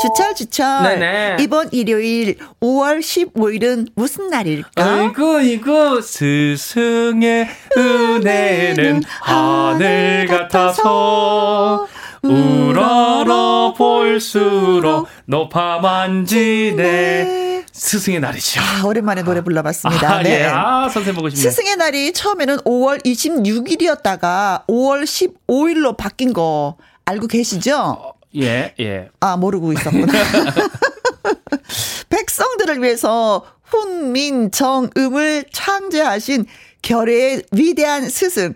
주철, 0.00 0.34
주철. 0.36 0.82
네네. 0.84 1.36
이번 1.40 1.70
일요일 1.72 2.36
5월 2.60 3.00
15일은 3.00 3.88
무슨 3.96 4.28
날일까? 4.28 4.84
아이고 4.84 5.40
이거 5.40 6.00
스승의 6.00 7.48
은혜는 7.76 9.02
하늘 9.20 10.26
같아서 10.28 11.88
우러러 12.24 13.74
볼수록 13.76 15.06
높아 15.26 15.78
만 15.80 16.24
지네 16.24 17.64
스승의 17.72 18.20
날이죠. 18.20 18.60
아, 18.60 18.86
오랜만에 18.86 19.22
노래 19.22 19.40
불러봤습니다. 19.42 20.14
아, 20.16 20.22
네. 20.22 20.42
예. 20.42 20.44
아, 20.44 20.88
선생 20.88 21.14
보고 21.14 21.28
싶네. 21.28 21.50
스승의 21.50 21.76
날이 21.76 22.12
처음에는 22.12 22.58
5월 22.58 23.04
26일이었다가 23.04 24.64
5월 24.68 25.02
15일로 25.04 25.96
바뀐 25.96 26.32
거 26.32 26.76
알고 27.04 27.26
계시죠? 27.26 28.14
예, 28.36 28.74
예. 28.78 29.08
아, 29.20 29.36
모르고 29.36 29.72
있었구나. 29.72 30.12
백성들을 32.08 32.82
위해서 32.82 33.44
훈민, 33.64 34.50
정, 34.50 34.88
음을 34.96 35.44
창제하신 35.52 36.46
결의의 36.82 37.42
위대한 37.52 38.08
스승. 38.08 38.54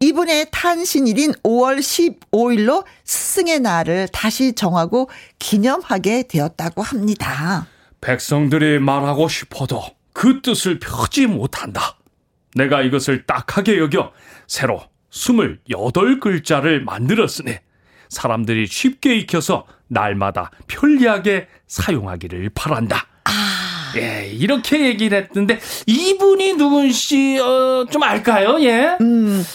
이분의 0.00 0.48
탄신일인 0.50 1.32
5월 1.42 1.78
15일로 1.78 2.84
스승의 3.04 3.60
날을 3.60 4.08
다시 4.12 4.52
정하고 4.52 5.08
기념하게 5.38 6.24
되었다고 6.28 6.82
합니다. 6.82 7.66
백성들이 8.00 8.78
말하고 8.78 9.28
싶어도 9.28 9.82
그 10.12 10.42
뜻을 10.42 10.78
펴지 10.78 11.26
못한다. 11.26 11.96
내가 12.54 12.82
이것을 12.82 13.26
딱하게 13.26 13.78
여겨 13.78 14.12
새로 14.46 14.82
28글자를 15.10 16.80
만들었으니 16.80 17.56
사람들이 18.08 18.66
쉽게 18.66 19.16
익혀서 19.16 19.66
날마다 19.88 20.50
편리하게 20.66 21.48
사용하기를 21.66 22.50
바란다. 22.54 23.06
예, 23.96 24.26
이렇게 24.28 24.86
얘기를 24.86 25.22
했는데 25.22 25.58
이분이 25.86 26.54
누군지 26.54 27.38
어, 27.38 27.86
좀 27.90 28.02
알까요? 28.02 28.60
예. 28.62 28.96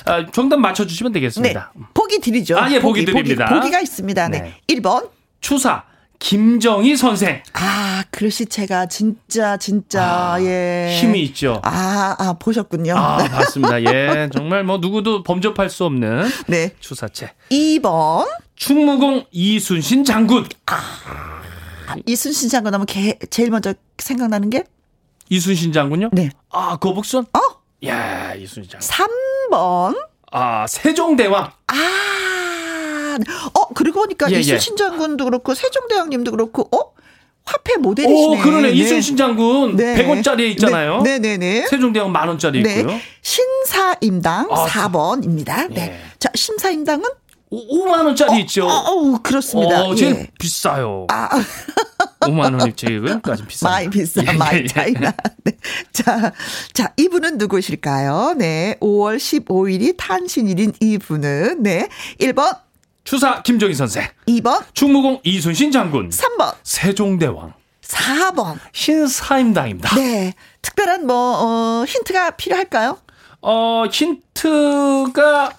아, 0.06 0.26
정답 0.32 0.58
맞춰 0.60 0.86
주시면 0.86 1.12
네. 1.12 1.20
되겠습니다. 1.20 1.74
보기 1.94 2.20
드리죠. 2.20 2.58
아, 2.58 2.72
예, 2.72 2.80
보기 2.80 3.06
드립니다. 3.06 3.46
보기, 3.46 3.70
가 3.72 3.80
있습니다. 3.80 4.30
네. 4.30 4.42
네. 4.42 4.76
1번. 4.76 5.10
추사 5.40 5.84
김정희 6.20 6.96
선생. 6.96 7.42
아, 7.54 8.04
글씨체가 8.12 8.86
진짜, 8.86 9.58
진짜, 9.58 10.04
아, 10.04 10.42
예. 10.42 10.96
힘이 11.02 11.24
있죠. 11.24 11.60
아, 11.64 12.16
아, 12.20 12.34
보셨군요. 12.34 12.96
아, 12.96 13.28
맞습니다. 13.28 13.82
예. 13.84 14.30
정말 14.32 14.64
뭐 14.64 14.78
누구도 14.78 15.24
범접할 15.24 15.70
수 15.72 15.84
없는 15.86 16.30
네. 16.48 16.72
추사체. 16.80 17.32
2번. 17.50 18.28
충무공 18.56 19.26
이순신 19.32 20.04
장군. 20.04 20.46
이순신 22.06 22.50
장군 22.50 22.74
하면 22.74 22.86
개, 22.86 23.18
제일 23.30 23.50
먼저 23.50 23.74
생각나는 23.98 24.50
게? 24.50 24.64
이순신 25.30 25.72
장군요? 25.74 26.10
네. 26.12 26.30
아, 26.50 26.78
거북선? 26.78 27.26
어? 27.34 27.40
야, 27.86 28.34
이순신 28.36 28.70
장군. 28.70 28.88
3번. 29.52 30.08
아, 30.32 30.68
세종대왕. 30.68 31.52
아, 31.68 33.18
어, 33.54 33.68
그러고 33.74 34.02
보니까 34.02 34.30
예, 34.32 34.36
예. 34.36 34.40
이순신 34.40 34.78
장군도 34.78 35.26
그렇고, 35.26 35.54
세종대왕님도 35.54 36.32
그렇고, 36.32 36.68
어? 36.76 36.92
화폐 37.44 37.76
모델이시네. 37.78 38.40
오, 38.40 38.44
그러네. 38.44 38.70
네. 38.70 38.74
이순신 38.74 39.18
장군 39.18 39.76
네. 39.76 39.96
100원짜리 39.96 40.52
있잖아요. 40.52 41.02
네, 41.02 41.20
네, 41.20 41.38
네. 41.38 41.66
세종대왕 41.68 42.12
만 42.12 42.28
원짜리 42.28 42.62
네. 42.62 42.80
있고요. 42.80 42.98
신사임당 43.22 44.48
아, 44.52 44.66
4번입니다. 44.68 45.68
네. 45.74 45.82
예. 45.82 46.00
자, 46.20 46.30
신사임당은? 46.36 47.04
오, 47.54 47.86
5만 47.86 48.06
원짜리 48.06 48.40
있죠. 48.42 48.66
어, 48.66 48.72
어, 48.72 49.20
그렇습니다. 49.22 49.84
어, 49.84 49.94
제일 49.94 50.16
예. 50.16 50.28
비싸요. 50.40 51.06
아, 51.10 51.30
5만 52.22 52.58
원이 52.58 52.74
제일까지 52.78 53.46
비싸. 53.46 53.70
많이 53.70 53.90
비싸, 53.90 54.24
예, 54.26 54.32
많이 54.32 54.62
예. 54.62 54.68
차이나. 54.68 55.14
네. 55.44 55.58
자, 55.92 56.32
자, 56.74 56.94
이분은 56.96 57.38
누구실까요? 57.38 58.36
네. 58.38 58.78
5월 58.80 59.18
15일이 59.18 59.96
탄신일인 59.98 60.72
이분은, 60.80 61.62
네. 61.62 61.90
1번, 62.22 62.58
추사 63.04 63.42
김정희 63.42 63.74
선생. 63.74 64.08
2번, 64.28 64.64
충무공 64.74 65.20
이순신 65.26 65.72
장군. 65.74 66.10
3번, 66.10 66.56
세종대왕. 66.64 67.54
4번. 67.82 68.60
신사임당입니다. 68.72 69.94
네. 69.96 70.34
특별한 70.62 71.06
뭐, 71.06 71.16
어, 71.18 71.86
힌트가 71.86 72.32
필요할까요? 72.32 72.98
어, 73.42 73.84
힌트가 73.92 75.52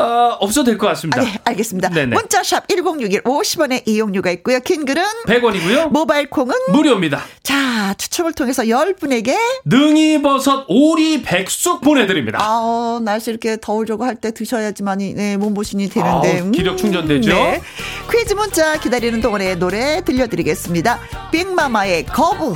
어, 0.00 0.36
없어도 0.40 0.64
될 0.66 0.78
것 0.78 0.86
같습니다. 0.88 1.20
아, 1.20 1.24
네, 1.24 1.38
알겠습니다. 1.44 1.88
네네. 1.88 2.14
문자샵 2.14 2.68
1061 2.68 3.22
50원의 3.22 3.82
이용료가 3.86 4.30
있고요. 4.30 4.60
긴 4.60 4.84
글은 4.84 5.02
100원이고요. 5.26 5.88
모바일 5.90 6.30
콩은 6.30 6.54
무료입니다. 6.72 7.20
자, 7.42 7.94
추첨을 7.98 8.32
통해서 8.32 8.62
10분에게 8.62 9.36
능이버섯 9.64 10.66
오리 10.68 11.22
백숙 11.22 11.80
보내드립니다. 11.80 12.38
아, 12.40 13.00
날씨 13.02 13.30
이렇게 13.30 13.56
더우려고 13.60 14.04
할 14.04 14.14
때 14.20 14.32
드셔야지만이 14.32 15.14
네, 15.14 15.36
몸보신이 15.36 15.88
되는데. 15.90 16.40
아우, 16.40 16.50
기력 16.52 16.76
충전되죠? 16.78 17.30
네. 17.32 17.60
퀴즈 18.10 18.34
문자 18.34 18.78
기다리는 18.80 19.20
동안에 19.20 19.54
노래 19.56 20.02
들려드리겠습니다. 20.04 20.98
빅마마의 21.32 22.06
거부. 22.06 22.54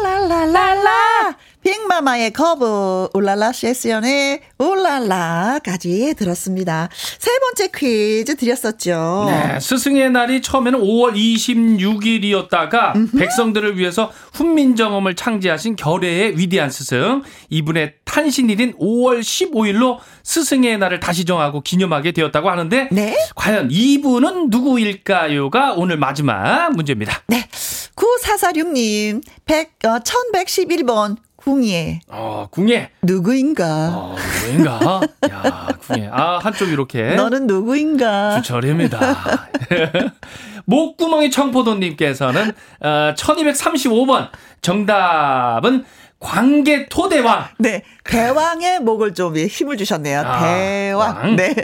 울랄랄라. 0.00 1.36
빅마마의 1.62 2.32
거부, 2.32 3.08
울랄라 3.12 3.52
세션의 3.52 4.40
울랄라까지 4.58 6.14
들었습니다. 6.16 6.88
세 7.18 7.30
번째 7.38 7.68
퀴즈 7.74 8.36
드렸었죠. 8.36 9.26
네, 9.28 9.60
스승의 9.60 10.10
날이 10.10 10.42
처음에는 10.42 10.80
5월 10.80 11.14
26일이었다가 11.14 13.18
백성들을 13.18 13.78
위해서 13.78 14.10
훈민정음을 14.34 15.14
창제하신 15.16 15.76
결의의 15.76 16.38
위대한 16.38 16.70
스승 16.70 17.22
이분의 17.50 17.94
탄신일인 18.04 18.76
5월 18.78 19.20
15일로 19.20 19.98
스승의 20.22 20.78
날을 20.78 21.00
다시 21.00 21.24
정하고 21.24 21.60
기념하게 21.60 22.12
되었다고 22.12 22.50
하는데 22.50 22.88
네. 22.90 23.16
과연 23.36 23.68
이분은 23.70 24.50
누구일까요가 24.50 25.74
오늘 25.74 25.96
마지막 25.96 26.70
문제입니다. 26.74 27.22
네. 27.28 27.48
9446님, 27.96 29.22
100, 29.44 29.70
어, 29.84 29.98
1111번, 29.98 31.16
궁예. 31.44 32.00
어, 32.08 32.46
궁예. 32.50 32.90
누구인가? 33.02 33.88
어, 33.94 34.16
누구인가? 34.44 35.00
야, 35.30 35.68
궁예. 35.86 36.08
아, 36.12 36.38
한쪽 36.38 36.68
이렇게. 36.68 37.14
너는 37.14 37.46
누구인가? 37.46 38.40
주철입니다. 38.42 38.98
목구멍이 40.66 41.30
청포도님께서는 41.30 42.52
어, 42.80 43.14
1235번 43.16 44.28
정답은 44.62 45.84
광개 46.18 46.86
토대왕. 46.88 47.46
네. 47.58 47.82
대왕의 48.04 48.80
목을 48.80 49.14
좀 49.14 49.36
힘을 49.36 49.76
주셨네요. 49.78 50.20
아, 50.20 50.40
대왕. 50.40 51.16
왕. 51.16 51.36
네. 51.36 51.54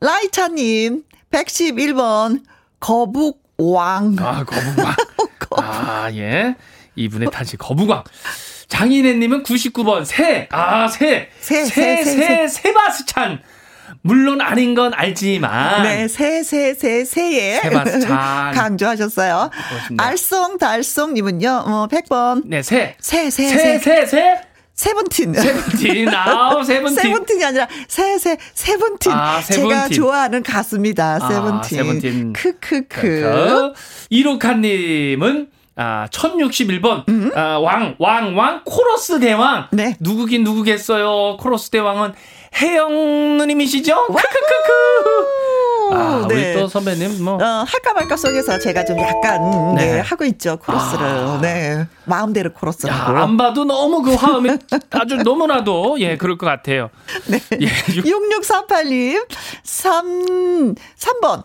라이차님, 0.00 1.04
111번, 1.30 2.42
거북왕. 2.80 4.16
아 4.18 4.44
거북왕. 4.44 4.94
아 5.58 6.10
예. 6.12 6.56
이분의 6.96 7.30
탄신 7.30 7.58
거북왕. 7.58 8.02
장인혜님은 8.68 9.42
99번 9.42 10.04
새. 10.04 10.48
아 10.50 10.88
새. 10.88 11.28
새, 11.40 11.64
새, 11.64 12.02
새, 12.02 12.04
새, 12.04 12.26
새, 12.26 12.48
세바스찬. 12.48 13.40
물론 14.02 14.40
아닌 14.40 14.74
건 14.74 14.92
알지만. 14.94 15.82
네, 15.82 16.08
새, 16.08 16.42
새, 16.42 16.74
새, 16.74 17.04
새에. 17.04 17.60
세바스찬. 17.60 18.52
강조하셨어요. 18.54 19.50
그렇습니다. 19.68 20.10
알쏭달쏭님은요, 20.10 21.62
어, 21.66 21.88
100번. 21.90 22.42
네 22.46 22.62
새. 22.62 22.96
새, 23.00 23.30
새, 23.30 23.48
새, 23.48 23.56
새. 23.56 23.78
새, 23.78 24.06
새. 24.06 24.40
세븐틴. 24.74 25.32
세븐틴. 25.32 26.08
아우 26.10 26.62
세븐틴. 26.64 26.96
세븐틴이 27.02 27.44
아니라 27.44 27.66
새, 27.88 28.18
새, 28.18 28.36
세븐틴. 28.52 29.10
아, 29.10 29.40
제가 29.40 29.68
세븐틴. 29.68 29.96
좋아하는 29.96 30.42
가수입니다. 30.42 31.18
아, 31.22 31.28
세븐틴. 31.28 31.78
세븐틴. 31.78 32.32
크크크. 32.34 32.86
그 32.88 33.72
이로카 34.10 34.52
님은 34.54 35.48
아, 35.78 36.08
1061번, 36.10 37.04
아, 37.36 37.58
왕, 37.58 37.96
왕, 37.98 38.36
왕, 38.36 38.62
코러스 38.64 39.20
대왕. 39.20 39.68
네. 39.72 39.94
누구긴 40.00 40.42
누구겠어요. 40.42 41.36
코러스 41.36 41.68
대왕은 41.70 42.14
혜영 42.60 43.36
누님이시죠? 43.36 44.06
크크크크. 44.06 45.26
아, 45.92 46.24
우리 46.24 46.54
또 46.54 46.66
선배님, 46.66 47.22
뭐. 47.22 47.34
어, 47.34 47.64
할까 47.68 47.92
말까 47.94 48.16
속에서 48.16 48.58
제가 48.58 48.84
좀 48.86 48.98
약간 48.98 49.40
음, 49.42 49.74
네. 49.76 49.92
네. 49.96 50.00
하고 50.00 50.24
있죠 50.24 50.56
코러스를 50.56 51.04
아. 51.06 51.38
네 51.40 51.86
마음대로 52.06 52.52
코러스 52.52 52.88
야, 52.88 52.92
하고 52.92 53.18
안 53.18 53.36
봐도 53.36 53.64
너무 53.64 54.02
그 54.02 54.14
화음이 54.14 54.50
아주 54.90 55.16
너무나도, 55.16 56.00
예, 56.00 56.16
그럴 56.16 56.38
것 56.38 56.46
같아요. 56.46 56.90
네. 57.28 57.38
예, 57.60 57.66
육- 57.94 58.04
6638님 58.04 59.26
3 59.62 60.74
3번 60.74 61.44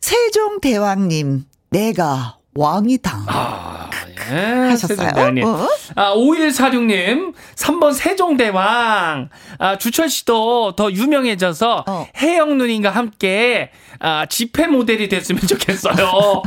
세종대왕님 0.00 1.44
내가 1.70 2.36
왕이다 2.56 3.24
아, 3.26 3.90
예. 4.30 4.34
하셨어요. 4.70 5.08
어? 5.44 5.68
아, 5.94 6.14
5146님, 6.14 7.34
3번 7.54 7.94
세종대왕. 7.94 9.28
아, 9.58 9.78
주철 9.78 10.08
씨도 10.08 10.74
더 10.76 10.90
유명해져서 10.90 11.84
어. 11.86 12.08
혜영 12.16 12.58
누님과 12.58 12.90
함께 12.90 13.70
아, 14.00 14.26
집회 14.26 14.66
모델이 14.66 15.08
됐으면 15.08 15.42
좋겠어요. 15.42 16.42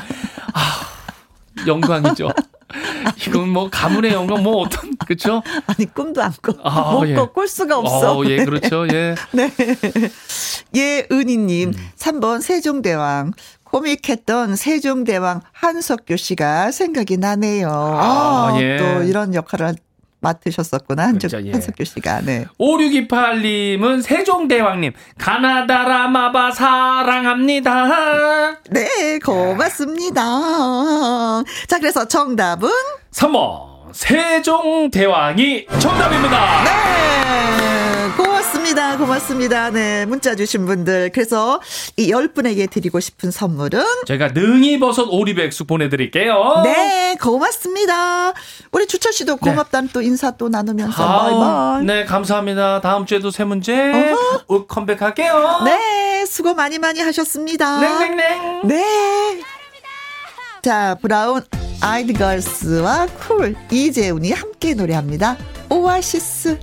아, 0.53 0.61
영광이죠. 1.67 2.29
이건 3.27 3.49
뭐 3.49 3.69
가문의 3.69 4.13
영광 4.13 4.43
뭐 4.43 4.57
어떤 4.61 4.95
그렇죠? 4.97 5.41
아니 5.65 5.85
꿈도 5.91 6.21
안 6.21 6.31
꿔. 6.41 6.53
아, 6.63 6.91
못 6.91 7.07
예. 7.09 7.15
꿔, 7.15 7.31
꿀 7.31 7.47
수가 7.47 7.77
없어. 7.79 8.17
어, 8.17 8.25
예, 8.25 8.43
그렇죠. 8.45 8.85
예. 8.93 9.15
네. 9.31 9.51
예 10.75 11.07
은희 11.11 11.37
님, 11.37 11.69
음. 11.69 11.89
3번 11.97 12.41
세종대왕. 12.41 13.33
코믹했던 13.71 14.55
세종대왕 14.55 15.41
한석규 15.51 16.17
씨가 16.17 16.71
생각이 16.71 17.17
나네요. 17.17 17.69
아, 17.71 18.57
예. 18.59 18.77
또 18.77 19.03
이런 19.03 19.35
역할을 19.35 19.75
맡으셨었구나. 20.21 21.03
한석, 21.03 21.29
그렇죠, 21.29 21.47
예. 21.47 21.51
한석규 21.51 21.85
씨가. 21.85 22.21
네. 22.21 22.45
5628님은 22.59 24.01
세종대왕님, 24.01 24.93
가나다라마바 25.17 26.51
사랑합니다. 26.51 28.59
네, 28.71 29.19
고맙습니다. 29.19 30.21
자, 31.67 31.79
그래서 31.79 32.07
정답은 32.07 32.69
3번, 33.11 33.93
세종대왕이 33.93 35.67
정답입니다. 35.79 36.63
네, 36.63 38.28
고맙습니다. 38.59 38.97
고맙습니다. 38.97 39.69
네, 39.69 40.05
문자 40.05 40.35
주신 40.35 40.65
분들. 40.65 41.11
그래서 41.13 41.61
이 41.95 42.11
10분에게 42.11 42.69
드리고 42.69 42.99
싶은 42.99 43.31
선물은 43.31 43.81
제가 44.05 44.29
능이버섯 44.29 45.07
오리백숙 45.09 45.65
보내드릴게요. 45.65 46.61
네, 46.65 47.15
고맙습니다. 47.21 48.33
우리 48.73 48.85
주철 48.85 49.13
씨도 49.13 49.37
고맙다는 49.37 49.89
또 49.93 50.01
인사 50.01 50.31
또 50.31 50.49
나누면서 50.49 50.91
바이바이. 51.07 51.85
네, 51.85 52.03
감사합니다. 52.03 52.81
다음 52.81 53.05
주에도 53.05 53.31
세 53.31 53.45
문제 53.45 53.73
어허. 54.13 54.43
올 54.47 54.67
컴백할게요. 54.67 55.61
네, 55.63 56.25
수고 56.25 56.53
많이 56.53 56.79
많이 56.79 56.99
하셨습니다. 56.99 57.79
냉냉냉. 57.79 58.61
네. 58.65 59.41
자, 60.61 60.97
브라운 61.01 61.41
아이드 61.81 62.11
걸스와 62.11 63.07
쿨 63.25 63.55
이재훈이 63.71 64.33
함께 64.33 64.73
노래합니다. 64.73 65.37
오아시스. 65.69 66.59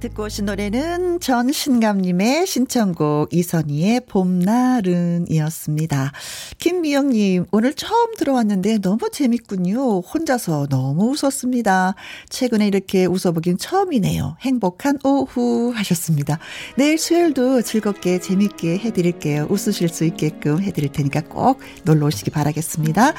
듣고 0.00 0.24
오신 0.24 0.46
노래는 0.46 1.20
전신감님의 1.20 2.46
신청곡 2.46 3.32
이선희의 3.32 4.02
봄날은이었습니다. 4.06 6.12
김미영님 6.58 7.46
오늘 7.50 7.74
처음 7.74 8.14
들어왔는데 8.14 8.78
너무 8.78 9.10
재밌군요. 9.10 10.00
혼자서 10.00 10.66
너무 10.68 11.12
웃었습니다. 11.12 11.94
최근에 12.28 12.66
이렇게 12.66 13.06
웃어보긴 13.06 13.58
처음이네요. 13.58 14.36
행복한 14.40 14.98
오후 15.02 15.72
하셨습니다. 15.74 16.38
내일 16.76 16.98
수요일도 16.98 17.62
즐겁게 17.62 18.20
재밌게 18.20 18.78
해드릴게요. 18.78 19.46
웃으실 19.50 19.88
수 19.88 20.04
있게끔 20.04 20.62
해드릴 20.62 20.92
테니까 20.92 21.22
꼭 21.22 21.60
놀러 21.84 22.06
오시기 22.06 22.30
바라겠습니다. 22.30 23.12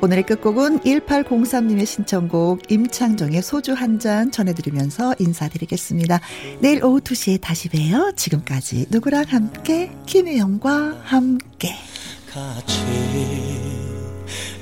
오늘의 0.00 0.26
끝곡은 0.26 0.80
1803님의 0.80 1.86
신청곡 1.86 2.70
임창정의 2.70 3.42
소주 3.42 3.72
한 3.72 3.94
잔 3.94 4.32
전해드리면서 4.32 5.14
인사드리겠습니다. 5.20 6.20
내일 6.60 6.84
오후 6.84 7.00
2시에 7.00 7.40
다시 7.40 7.68
봬요. 7.68 8.12
지금까지 8.16 8.86
누구랑 8.90 9.24
함께? 9.28 9.90
김혜영과 10.06 11.00
함께. 11.04 11.74
같이 12.30 12.80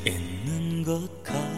있는 0.06 0.84
것 0.84 1.22
같아. 1.24 1.51